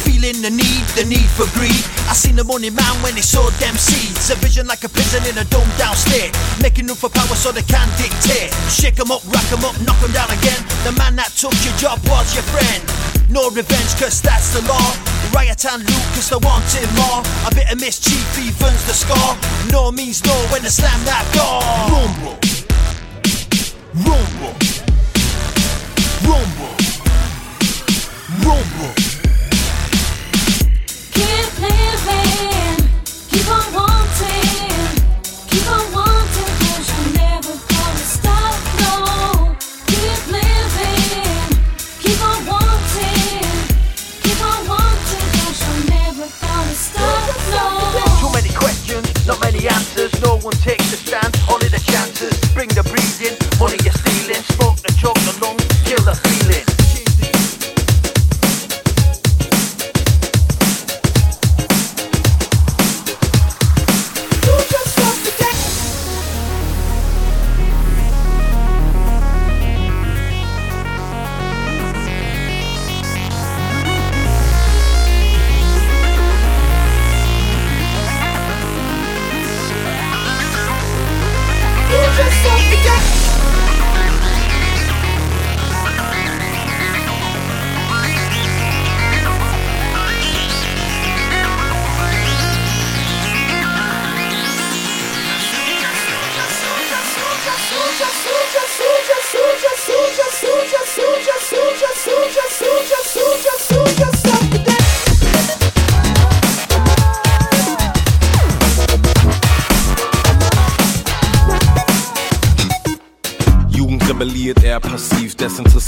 Feeling 0.02 0.42
the 0.42 0.50
need, 0.50 0.82
the 0.98 1.04
need 1.04 1.30
for 1.38 1.46
greed. 1.54 1.84
I 2.10 2.14
seen 2.14 2.34
the 2.34 2.42
money 2.42 2.70
man 2.70 2.94
when 3.02 3.14
he 3.14 3.22
sowed 3.22 3.52
them 3.62 3.76
seeds. 3.76 4.30
A 4.30 4.34
vision 4.36 4.66
like 4.66 4.82
a 4.82 4.88
prison 4.88 5.22
in 5.30 5.38
a 5.38 5.44
dome 5.46 5.70
down 5.78 5.94
state. 5.94 6.34
Making 6.60 6.86
room 6.88 6.96
for 6.96 7.10
power 7.10 7.36
so 7.38 7.52
they 7.52 7.62
can 7.62 7.86
dictate. 7.94 8.50
Shake 8.66 8.98
'em 8.98 9.10
up, 9.12 9.22
rack 9.30 9.46
'em 9.52 9.64
up, 9.64 9.78
knock 9.86 10.02
'em 10.02 10.10
down 10.10 10.30
again. 10.30 10.58
The 10.82 10.92
man 10.98 11.14
that 11.16 11.30
took 11.36 11.54
your 11.62 11.76
job 11.78 12.02
was 12.08 12.34
your 12.34 12.42
friend. 12.50 12.82
No 13.28 13.50
revenge, 13.50 13.94
cause 14.00 14.20
that's 14.20 14.50
the 14.50 14.62
law. 14.66 14.90
Riot 15.32 15.64
and 15.64 15.86
loot, 15.86 16.06
cause 16.14 16.28
they 16.30 16.40
wanted 16.42 16.90
more. 16.98 17.22
A 17.46 17.54
bit 17.54 17.70
of 17.70 17.78
mischief 17.78 18.26
evens 18.38 18.82
the 18.90 18.94
score. 18.94 19.36
No 19.70 19.92
means 19.92 20.24
no 20.24 20.34
when 20.50 20.62
they 20.62 20.70
slam 20.70 20.98
that 21.04 21.24
door. 21.30 21.62
Rumble. 21.94 22.38
Rumble. 23.94 24.54
Rumble. 26.26 26.74
Rumble. 28.42 28.99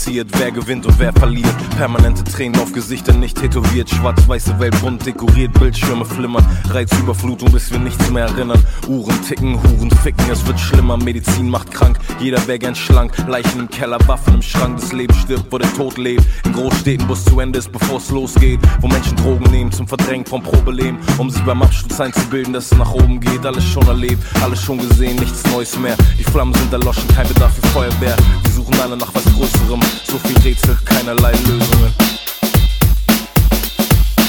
Desinteressiert, 0.03 0.28
wer 0.38 0.50
gewinnt 0.50 0.86
und 0.86 0.98
wer 0.98 1.12
verliert. 1.12 1.55
Permanente 1.76 2.24
Tränen 2.24 2.61
auf 2.61 2.72
Gesichtern 2.72 3.20
nicht 3.20 3.38
tätowiert, 3.38 3.88
schwarz-weiße 3.90 4.59
Welt 4.59 4.78
bunt 4.80 5.05
dekoriert, 5.07 5.53
Bildschirme 5.55 6.05
flimmern, 6.05 6.46
Reizüberflutung, 6.70 7.53
bis 7.53 7.70
wir 7.70 7.78
nichts 7.78 8.11
mehr 8.11 8.24
erinnern. 8.24 8.62
Uhren 8.88 9.20
ticken, 9.22 9.62
Huren 9.62 9.90
ficken, 10.03 10.24
es 10.30 10.46
wird 10.46 10.59
schlimmer, 10.59 10.96
Medizin 10.96 11.48
macht 11.48 11.70
krank, 11.70 11.98
jeder 12.20 12.44
wär 12.46 12.59
gern 12.59 12.74
schlank, 12.74 13.12
Leichen 13.28 13.61
im 13.61 13.70
Keller, 13.70 13.98
Waffen 14.07 14.34
im 14.34 14.42
Schrank, 14.42 14.80
das 14.80 14.92
Leben 14.92 15.14
stirbt, 15.14 15.46
wo 15.50 15.59
der 15.59 15.72
Tod 15.74 15.98
lebt. 15.98 16.24
In 16.44 16.53
Großstädten, 16.53 17.09
wo 17.09 17.12
es 17.12 17.24
zu 17.24 17.38
Ende 17.40 17.59
ist, 17.59 17.70
bevor 17.70 17.98
es 17.98 18.11
losgeht, 18.11 18.61
wo 18.80 18.88
Menschen 18.88 19.16
Drogen 19.16 19.50
nehmen 19.50 19.72
zum 19.72 19.86
Verdrängen 19.86 20.26
vom 20.26 20.42
Probeleben, 20.42 20.98
um 21.18 21.30
sich 21.30 21.42
beim 21.42 21.62
Absturz 21.62 22.00
einzubilden, 22.00 22.53
dass 22.53 22.72
es 22.72 22.78
nach 22.78 22.92
oben 22.92 23.20
geht. 23.20 23.44
Alles 23.46 23.64
schon 23.64 23.86
erlebt, 23.86 24.22
alles 24.42 24.62
schon 24.62 24.78
gesehen, 24.78 25.16
nichts 25.16 25.44
Neues 25.53 25.78
mehr. 25.78 25.96
Die 26.18 26.24
Flammen 26.24 26.55
sind 26.55 26.72
erloschen, 26.72 27.07
kein 27.14 27.28
Bedarf 27.28 27.55
für 27.55 27.66
Feuerwehr. 27.68 28.16
Suchen 28.55 28.80
alle 28.80 28.96
nach 28.96 29.12
was 29.14 29.24
Größerem, 29.24 29.80
so 30.07 30.18
viel 30.18 30.38
Rätsel, 30.44 30.76
keinerlei 30.84 31.32
Lösungen. 31.46 31.92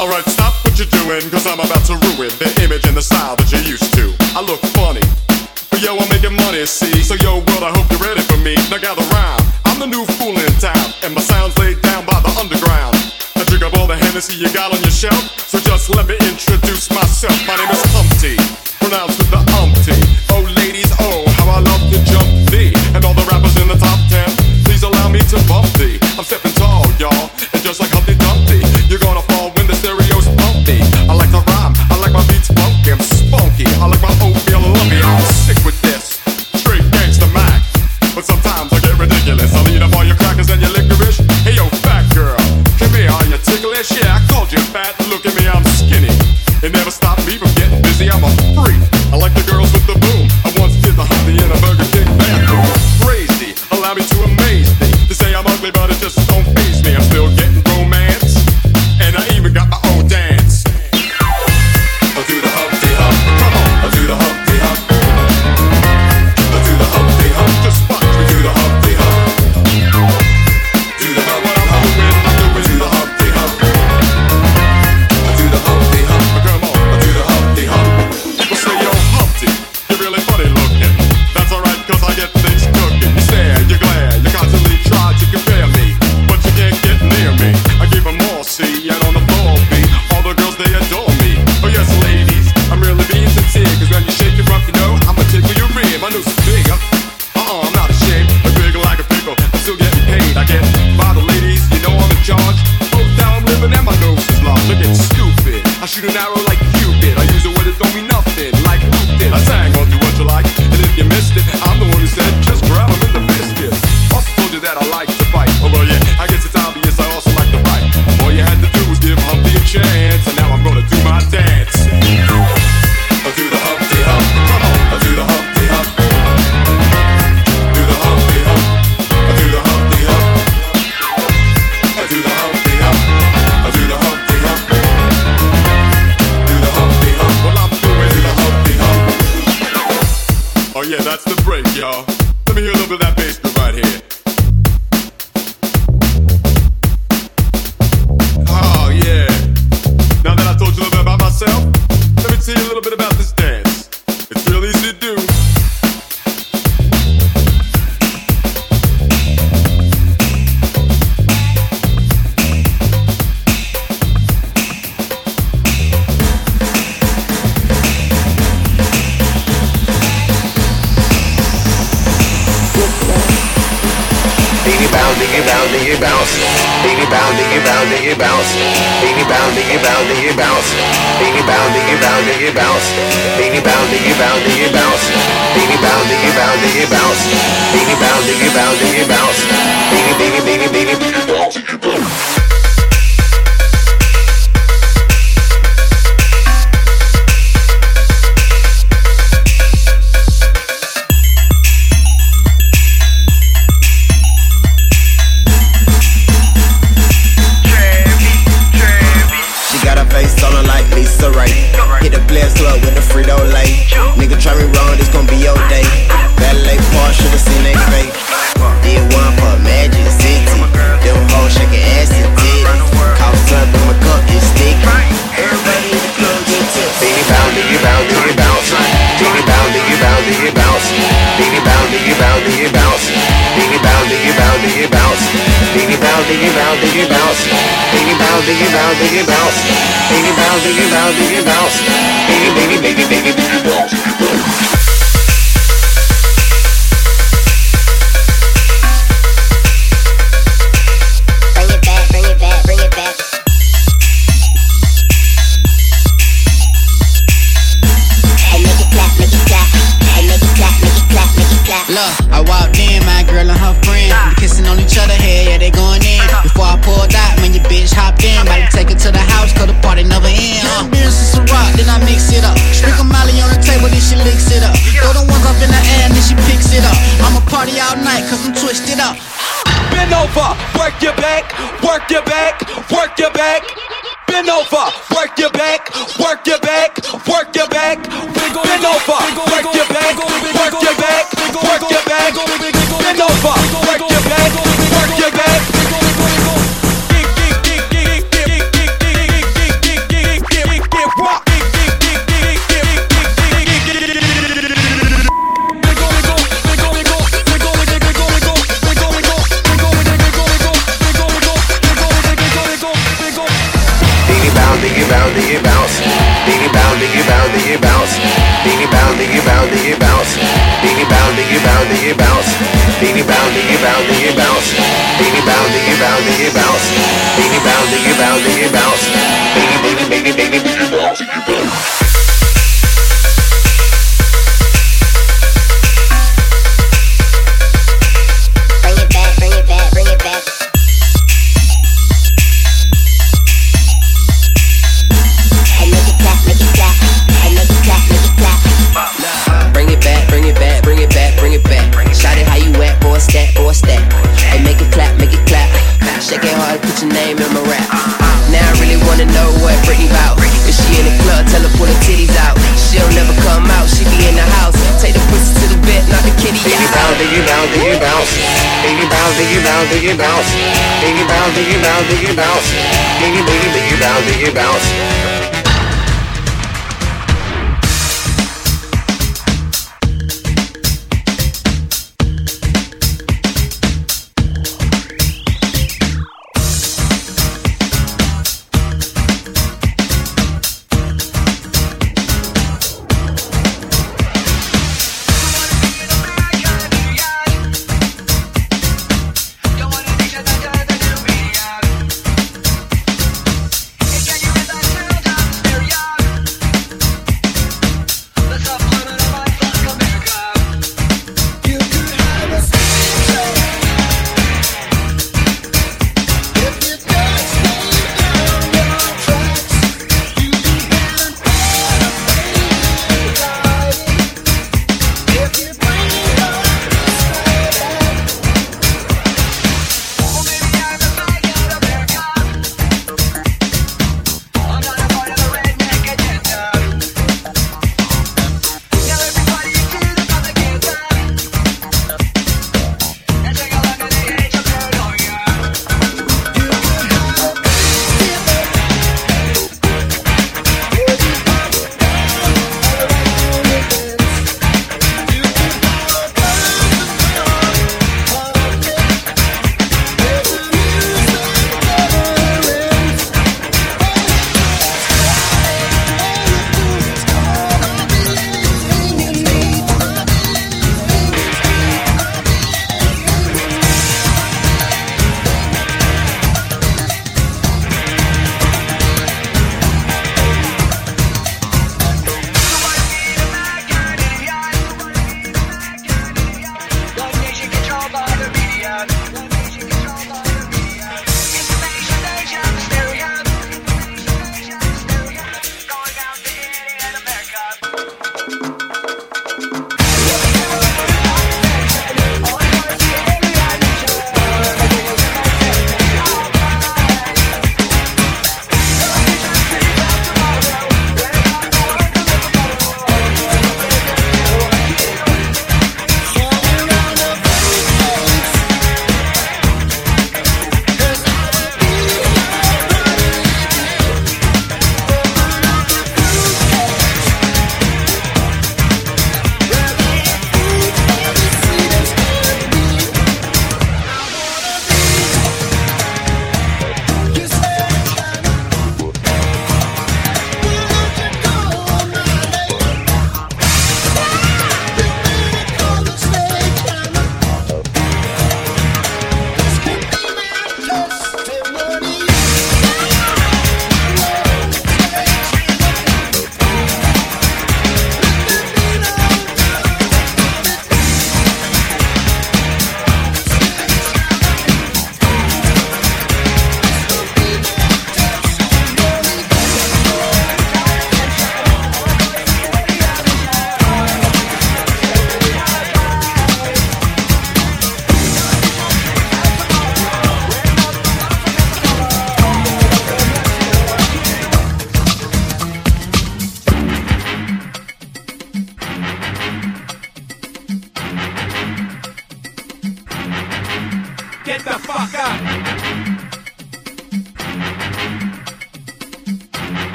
Alright, 0.00 0.28
stop 0.28 0.54
what 0.64 0.76
you're 0.76 0.90
doing, 0.90 1.30
cause 1.30 1.46
I'm 1.46 1.60
about 1.60 1.84
to 1.86 1.94
ruin 1.94 2.30
the 2.38 2.50
image 2.64 2.84
and 2.86 2.96
the 2.96 3.02
style 3.02 3.36
that 3.36 3.50
you're 3.50 3.62
used 3.62 3.92
to. 3.94 4.12
I 4.34 4.42
look 4.42 4.60
funny, 4.74 5.02
but 5.70 5.80
yo, 5.80 5.96
I'm 5.96 6.08
making 6.08 6.34
money, 6.34 6.66
see? 6.66 7.02
So 7.02 7.14
yo, 7.22 7.38
world, 7.46 7.62
I 7.62 7.70
hope 7.70 7.90
you're 7.90 8.02
ready 8.02 8.22
for 8.22 8.38
me. 8.38 8.54
Now 8.70 8.78
gather 8.78 9.06
round, 9.14 9.42
I'm 9.64 9.78
the 9.78 9.86
new 9.86 10.04
fool 10.18 10.34
in 10.34 10.52
town, 10.58 10.86
and 11.02 11.14
my 11.14 11.20
sound's 11.20 11.56
laid 11.58 11.80
down 11.82 12.04
by 12.04 12.18
the 12.20 12.30
underground. 12.38 12.96
I 13.36 13.44
drink 13.46 13.62
up 13.62 13.74
all 13.78 13.86
the 13.86 13.96
Hennessy 13.96 14.34
you 14.34 14.50
got 14.52 14.74
on 14.74 14.80
your 14.82 14.90
shelf, 14.90 15.22
so 15.46 15.58
just 15.60 15.90
let 15.94 16.06
me 16.08 16.16
introduce 16.26 16.90
myself. 16.90 17.38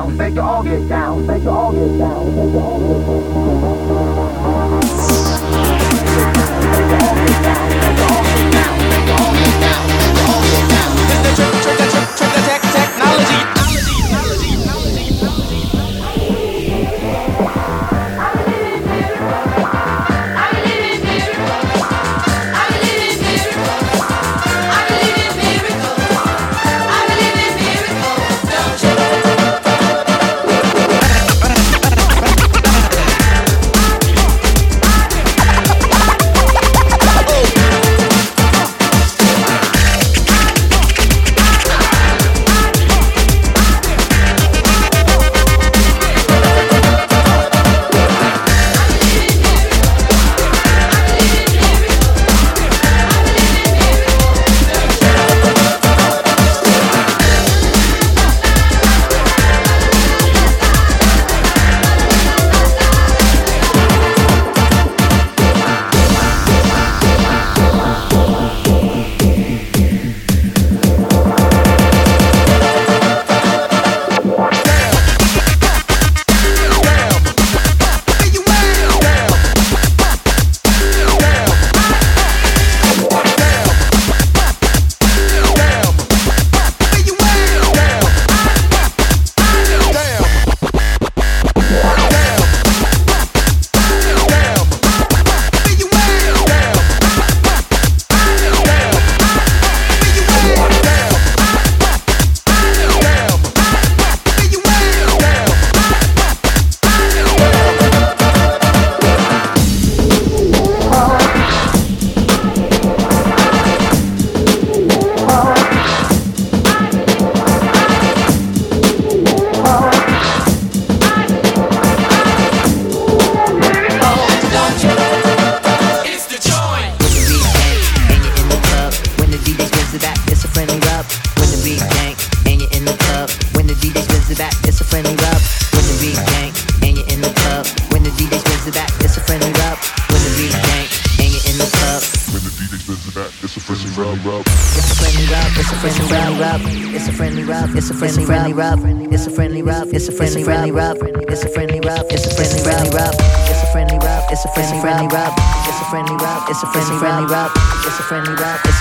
down, 0.00 0.16
make 0.16 0.34
you 0.34 0.40
all 0.40 0.62
get 0.62 0.88
down, 0.88 1.26
make 1.26 1.42
you 1.42 1.50
all 1.50 1.72
get 1.72 1.98
down, 1.98 2.36
make 2.36 2.52
you 2.52 2.58
all 2.58 2.80
get 2.80 4.44
down. 4.44 4.59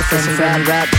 friend, 0.09 0.39
rap, 0.39 0.67
rap. 0.67 0.98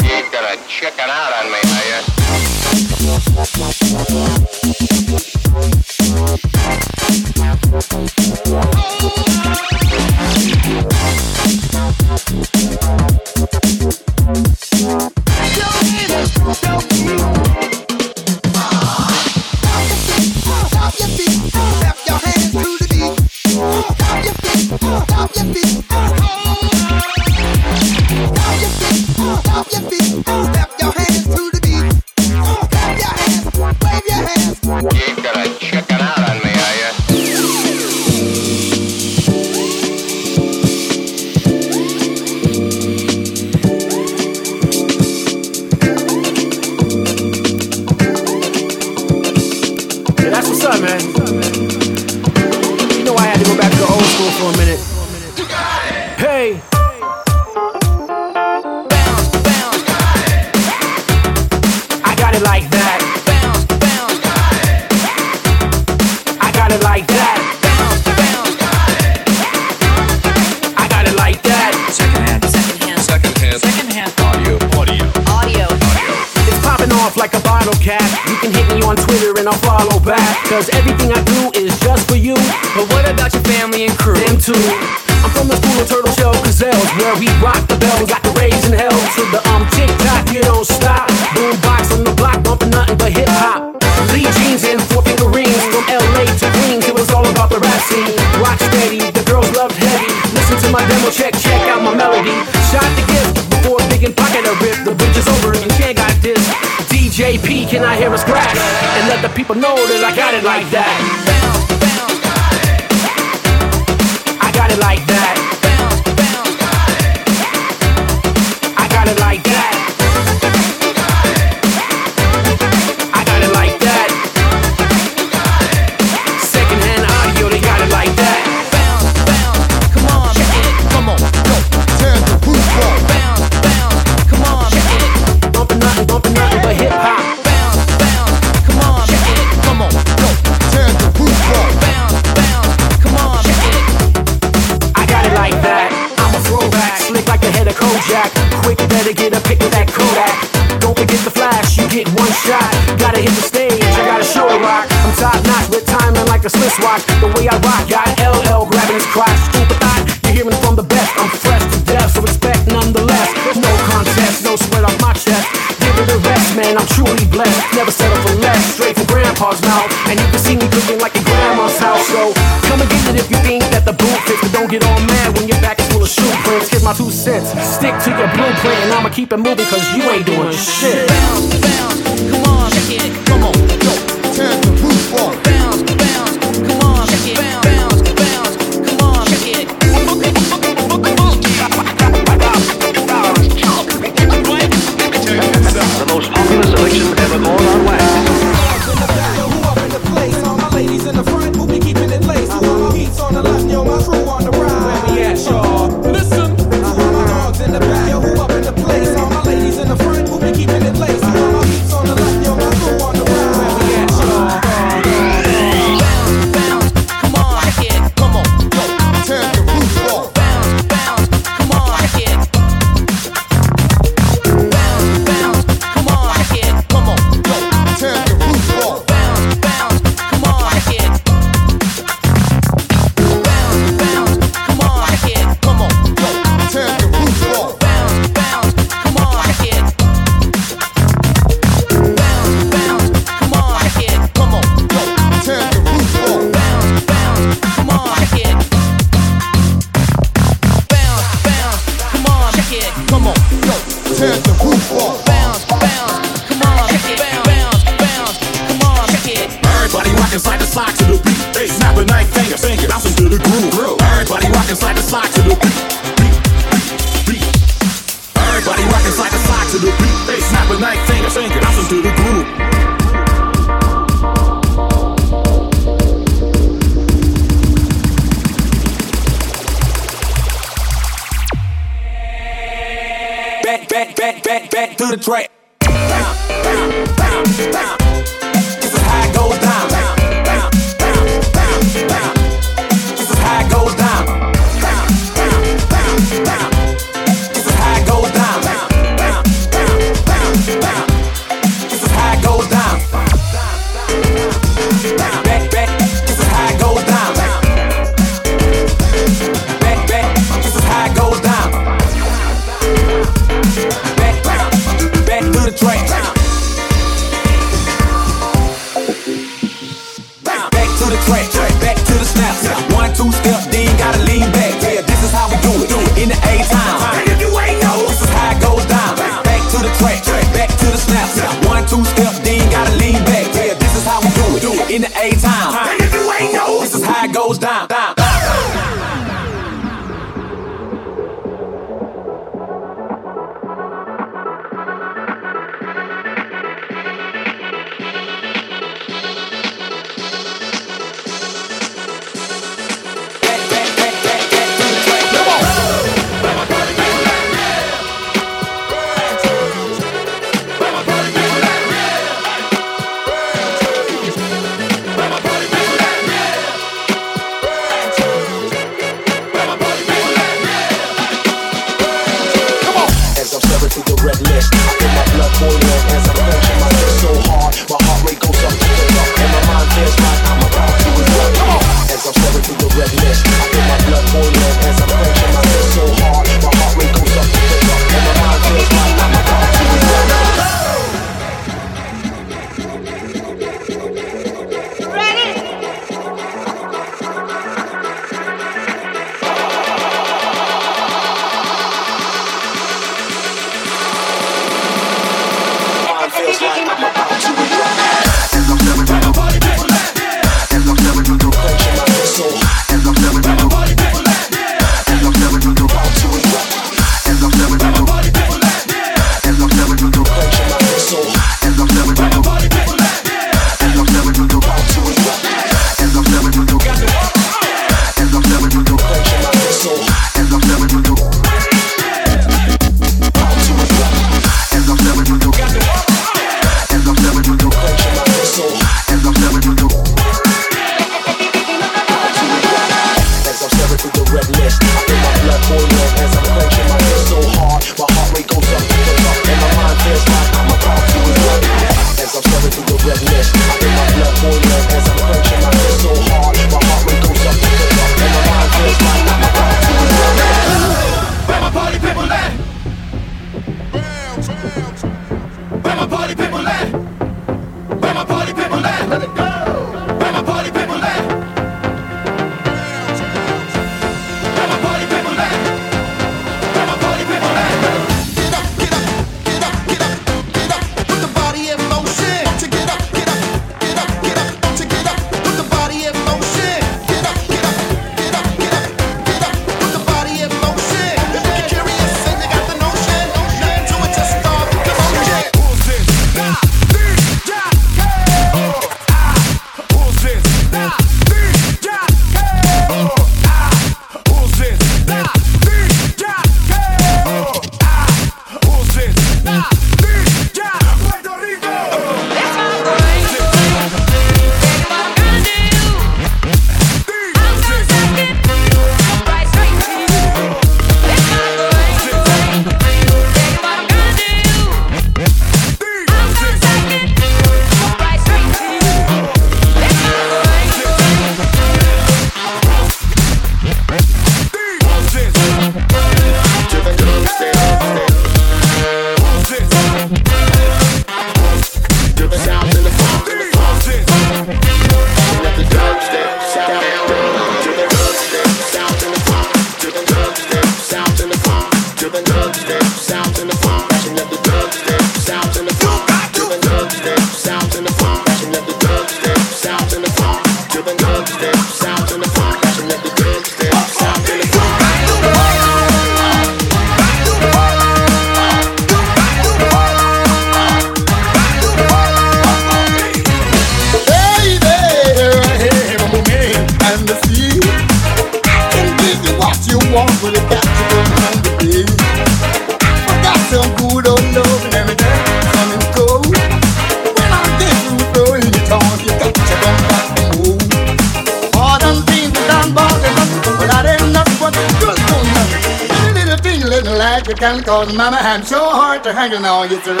To 599.61 599.67
hang 599.67 599.91
on 599.91 599.99
you 599.99 600.00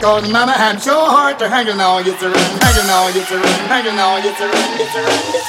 cause 0.00 0.30
mama, 0.32 0.54
I'm 0.56 0.78
so 0.80 1.04
hard 1.04 1.38
to 1.40 1.48
hanging 1.48 1.80
on 1.80 2.04
you 2.04 2.12
to 2.16 2.28
hanging 2.32 2.90
on 2.90 3.14
you 3.14 3.22
to 3.22 3.36
hanging 3.68 3.98
on 3.98 4.24
you 4.24 4.32
to 4.32 4.46
you 4.80 4.86
to 4.92 5.39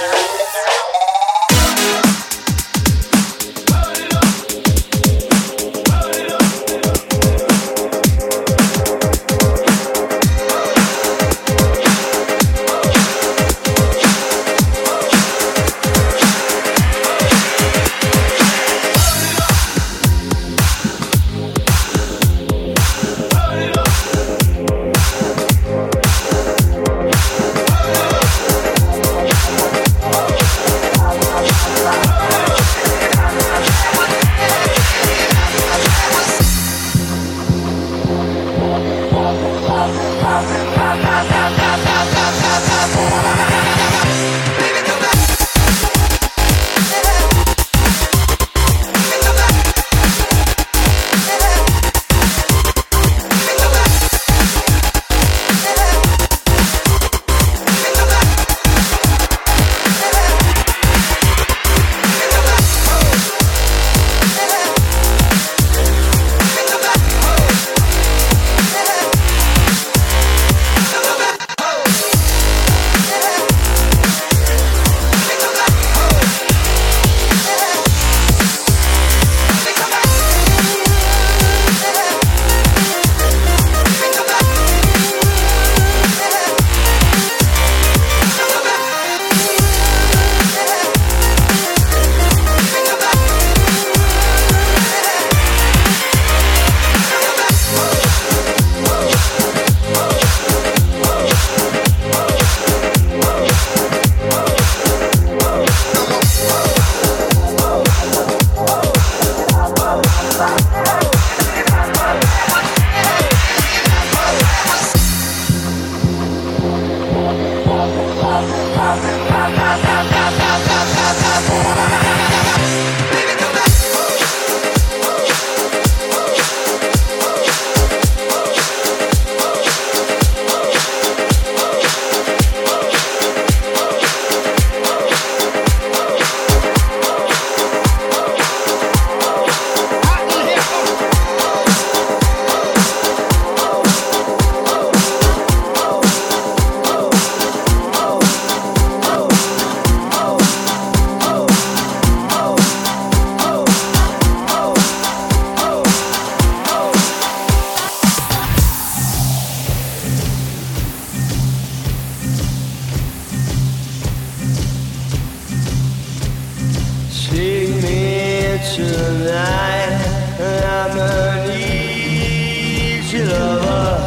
tonight. 168.75 169.99
I'm 170.39 170.97
an 170.97 171.51
easy 171.51 173.21
lover. 173.23 173.99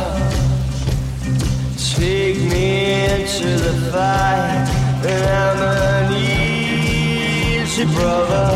Take 1.77 2.39
me 2.39 3.05
into 3.05 3.49
the 3.65 3.75
fight. 3.93 4.65
I'm 5.05 5.59
an 5.61 6.13
easy 6.15 7.85
brother. 7.85 8.49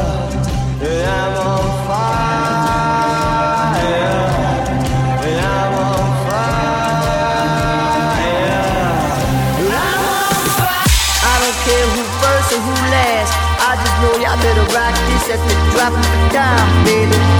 I'm 0.80 1.34
on 1.36 1.66
fire. 1.86 3.18
I'm 5.28 5.74
on 5.76 6.08
fire. 6.24 7.18
I 11.20 11.34
don't 11.42 11.58
care 11.68 11.86
who 11.92 12.02
first 12.22 12.48
or 12.56 12.60
who 12.64 12.74
last. 12.96 13.32
I 13.60 13.76
just 13.76 13.96
know 14.00 14.14
y'all 14.24 14.40
better 14.40 14.66
rock 14.72 14.94
this 15.04 15.57
we 15.78 15.84
drop 15.84 15.92
it 15.92 16.32
down, 16.32 16.84
baby. 16.84 17.37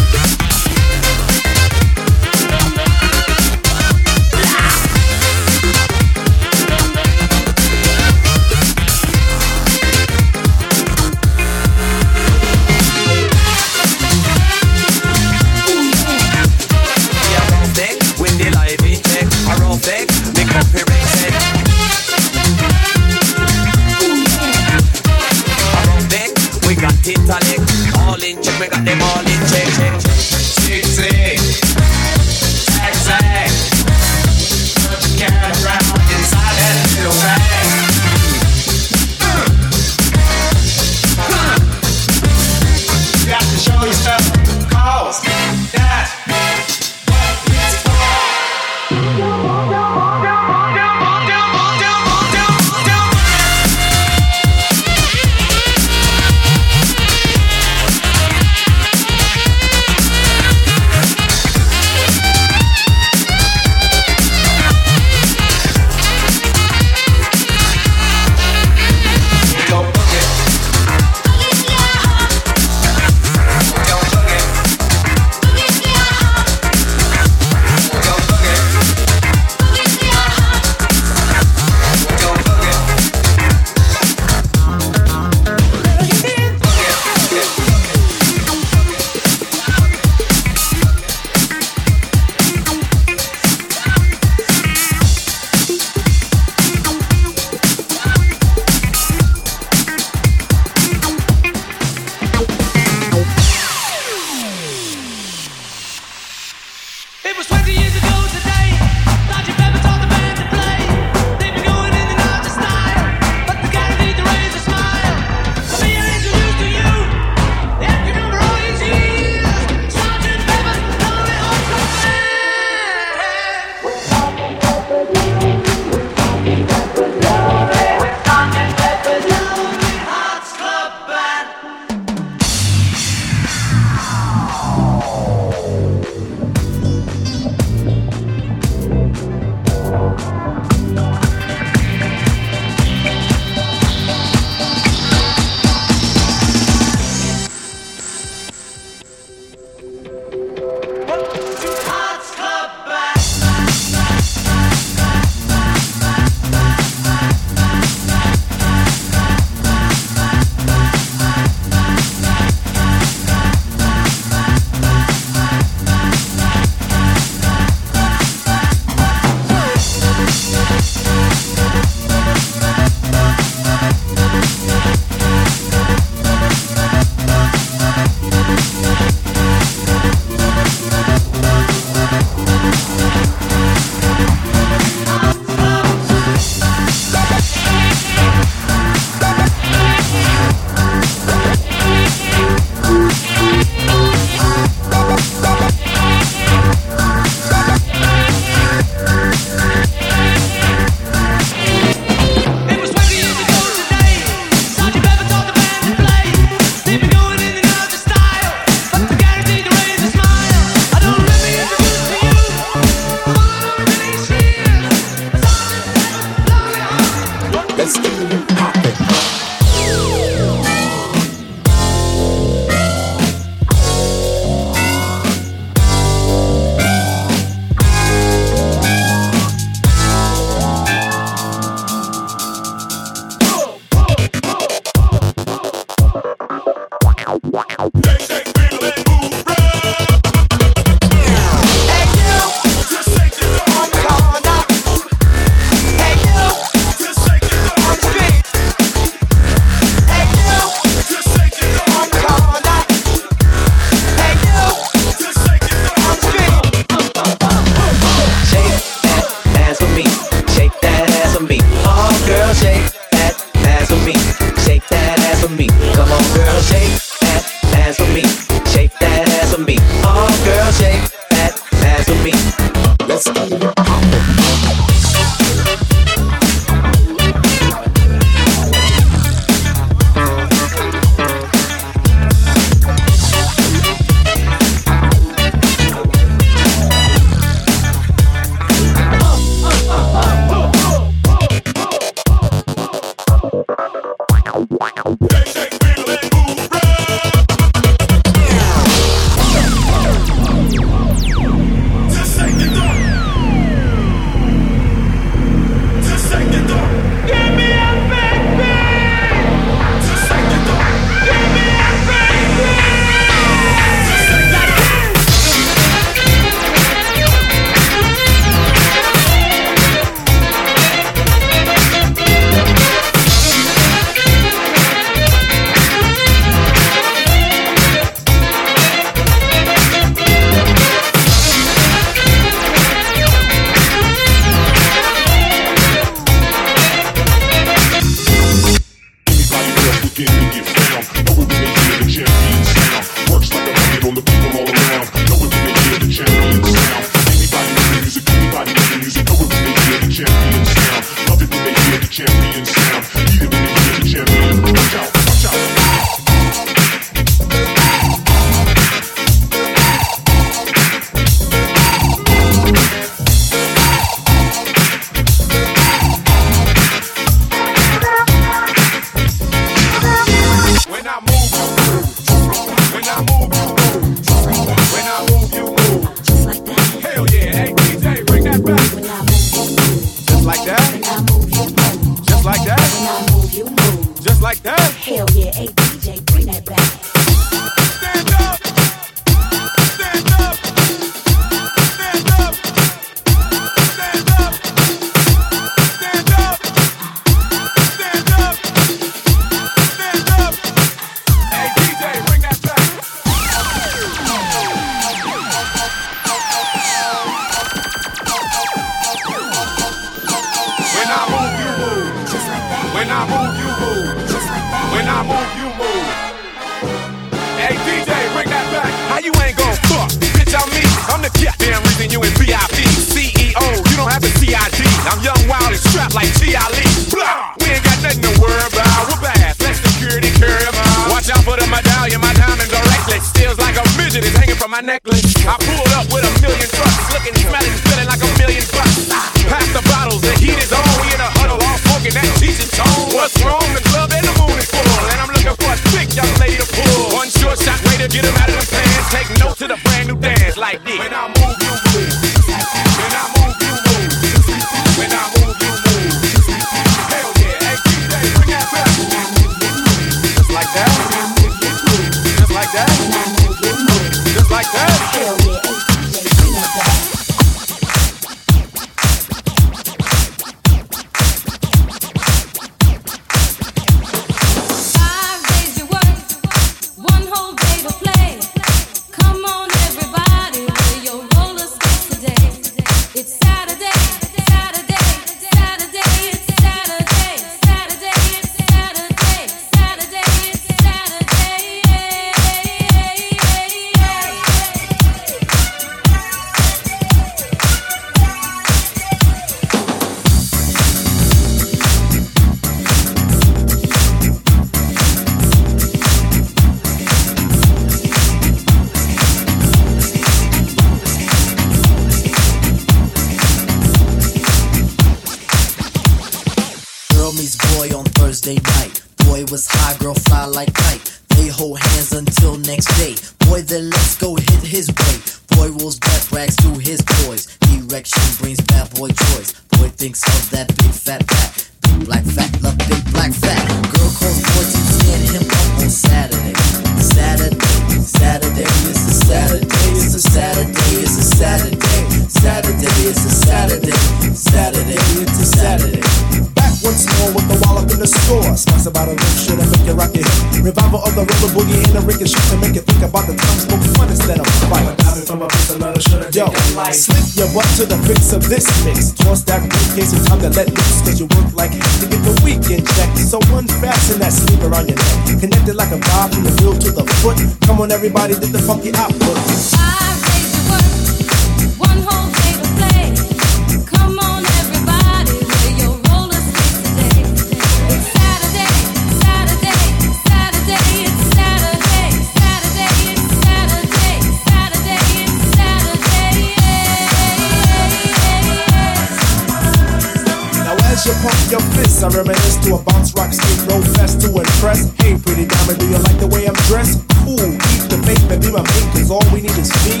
reminisce, 591.84 592.02
I 592.02 592.08
reminisce 592.08 592.56
to 592.64 592.74
a 592.74 592.82
bounce 592.82 593.14
rock 593.14 593.32
skate, 593.32 593.68
no 593.68 593.82
fest 593.94 594.20
to 594.22 594.28
impress. 594.28 594.92
Hey, 595.00 595.16
pretty 595.18 595.46
diamond, 595.46 595.78
do 595.78 595.86
you 595.86 595.98
like 595.98 596.18
the 596.18 596.26
way 596.26 596.46
I'm 596.46 596.54
dressed? 596.68 597.04
Cool, 597.24 597.36
keep 597.36 597.84
the 597.88 598.00
faith 598.04 598.30
and 598.30 598.42
be 598.42 598.50
my 598.50 598.62
mate, 598.62 598.88
cause 598.92 599.10
all 599.10 599.24
we 599.32 599.42
need 599.42 599.56
is 599.58 599.72
feet. 599.84 600.00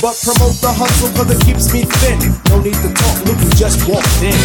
But 0.00 0.16
promote 0.22 0.56
the 0.60 0.72
hustle, 0.72 1.10
cause 1.16 1.30
it 1.30 1.40
keeps 1.44 1.72
me 1.72 1.84
thin. 1.84 2.18
No 2.48 2.60
need 2.60 2.78
to 2.82 2.92
talk, 2.94 3.18
look, 3.26 3.38
and 3.38 3.56
just 3.56 3.88
walked 3.88 4.22
in. 4.22 4.38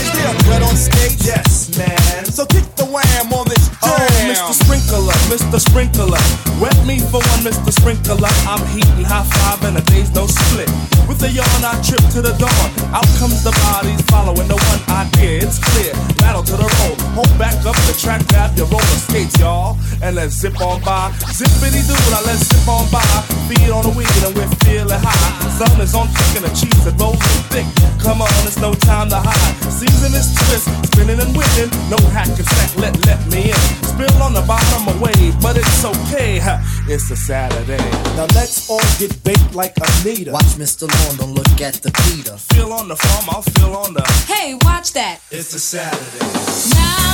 Is 0.00 0.10
there 0.16 0.30
a 0.30 0.38
threat 0.42 0.62
on 0.62 0.76
stage? 0.76 1.26
Yes 1.26 1.69
man. 1.80 2.24
So 2.28 2.44
kick 2.46 2.64
the 2.76 2.84
wham 2.84 3.32
on 3.32 3.48
this 3.48 3.70
oh, 3.82 3.88
jam. 3.88 4.06
Oh, 4.06 4.30
Mr. 4.30 4.54
Sprinkler, 4.54 5.16
Mr. 5.32 5.58
Sprinkler. 5.58 6.24
Wet 6.60 6.76
me 6.86 7.00
for 7.00 7.20
one, 7.24 7.42
Mr. 7.42 7.72
Sprinkler. 7.72 8.32
I'm 8.44 8.62
heating 8.72 9.04
high 9.04 9.24
five 9.24 9.64
and 9.64 9.76
a 9.80 9.84
day's 9.88 10.12
no 10.14 10.26
split. 10.26 10.68
With 11.08 11.22
a 11.26 11.30
yarn, 11.30 11.64
I 11.64 11.74
trip 11.82 12.04
to 12.14 12.20
the 12.22 12.34
dawn. 12.38 12.68
Out 12.94 13.08
comes 13.18 13.42
the 13.42 13.50
bodies 13.66 14.00
following 14.12 14.46
the 14.46 14.54
one 14.54 14.82
idea. 14.94 15.42
It's 15.42 15.58
clear. 15.58 15.92
Battle 16.22 16.44
to 16.44 16.54
the 16.54 16.68
road. 16.68 16.96
Hold 17.18 17.32
back 17.34 17.56
up 17.66 17.74
the 17.88 17.96
track, 17.98 18.22
grab 18.28 18.54
your 18.56 18.70
roller 18.70 19.00
skates, 19.00 19.34
y'all. 19.40 19.76
And 20.02 20.14
let's 20.16 20.38
zip 20.38 20.60
on 20.60 20.80
by. 20.86 21.10
Zippity 21.34 21.82
doo, 21.82 21.98
I 22.14 22.22
let's 22.28 22.46
zip 22.46 22.68
on 22.68 22.86
by. 22.94 23.02
Feed 23.48 23.70
on 23.74 23.82
the 23.82 23.92
weed 23.96 24.06
and 24.22 24.34
we're 24.36 24.48
feeling 24.62 25.00
high. 25.02 25.50
Sun 25.58 25.80
is 25.80 25.94
on 25.94 26.06
thick 26.08 26.42
and 26.42 26.44
the 26.46 26.52
cheese 26.54 26.86
is 26.86 26.94
rolling 26.94 27.42
thick. 27.50 27.66
Come 27.98 28.22
on, 28.22 28.30
it's 28.46 28.58
no 28.58 28.72
time 28.74 29.10
to 29.10 29.18
hide. 29.18 29.54
Season 29.66 30.14
is 30.14 30.30
twist, 30.46 30.70
spinning 30.94 31.18
and 31.18 31.34
winning. 31.34 31.69
No 31.90 31.96
hack 32.10 32.28
and 32.28 32.46
sack, 32.46 32.76
let 32.76 32.94
let 33.06 33.20
me 33.30 33.50
in. 33.50 33.62
Spill 33.84 34.22
on 34.22 34.32
the 34.34 34.42
bottom 34.42 34.88
away, 34.96 35.32
but 35.42 35.56
it's 35.56 35.84
okay. 35.84 36.38
Ha, 36.38 36.54
It's 36.88 37.10
a 37.10 37.16
Saturday. 37.16 37.78
Now 38.16 38.26
let's 38.34 38.68
all 38.70 38.80
get 38.98 39.12
baked 39.24 39.54
like 39.54 39.74
Anita. 39.76 40.32
Watch 40.32 40.54
Mr. 40.56 40.82
Lawn, 40.88 41.16
don't 41.16 41.34
look 41.34 41.60
at 41.60 41.74
the 41.74 41.90
Peter. 42.04 42.36
Feel 42.54 42.72
on 42.72 42.88
the 42.88 42.96
farm, 42.96 43.24
I'll 43.30 43.42
feel 43.42 43.74
on 43.74 43.94
the. 43.94 44.02
Hey, 44.26 44.54
watch 44.62 44.92
that. 44.92 45.20
It's 45.30 45.52
a 45.54 45.60
Saturday. 45.60 46.74
Now 46.74 47.09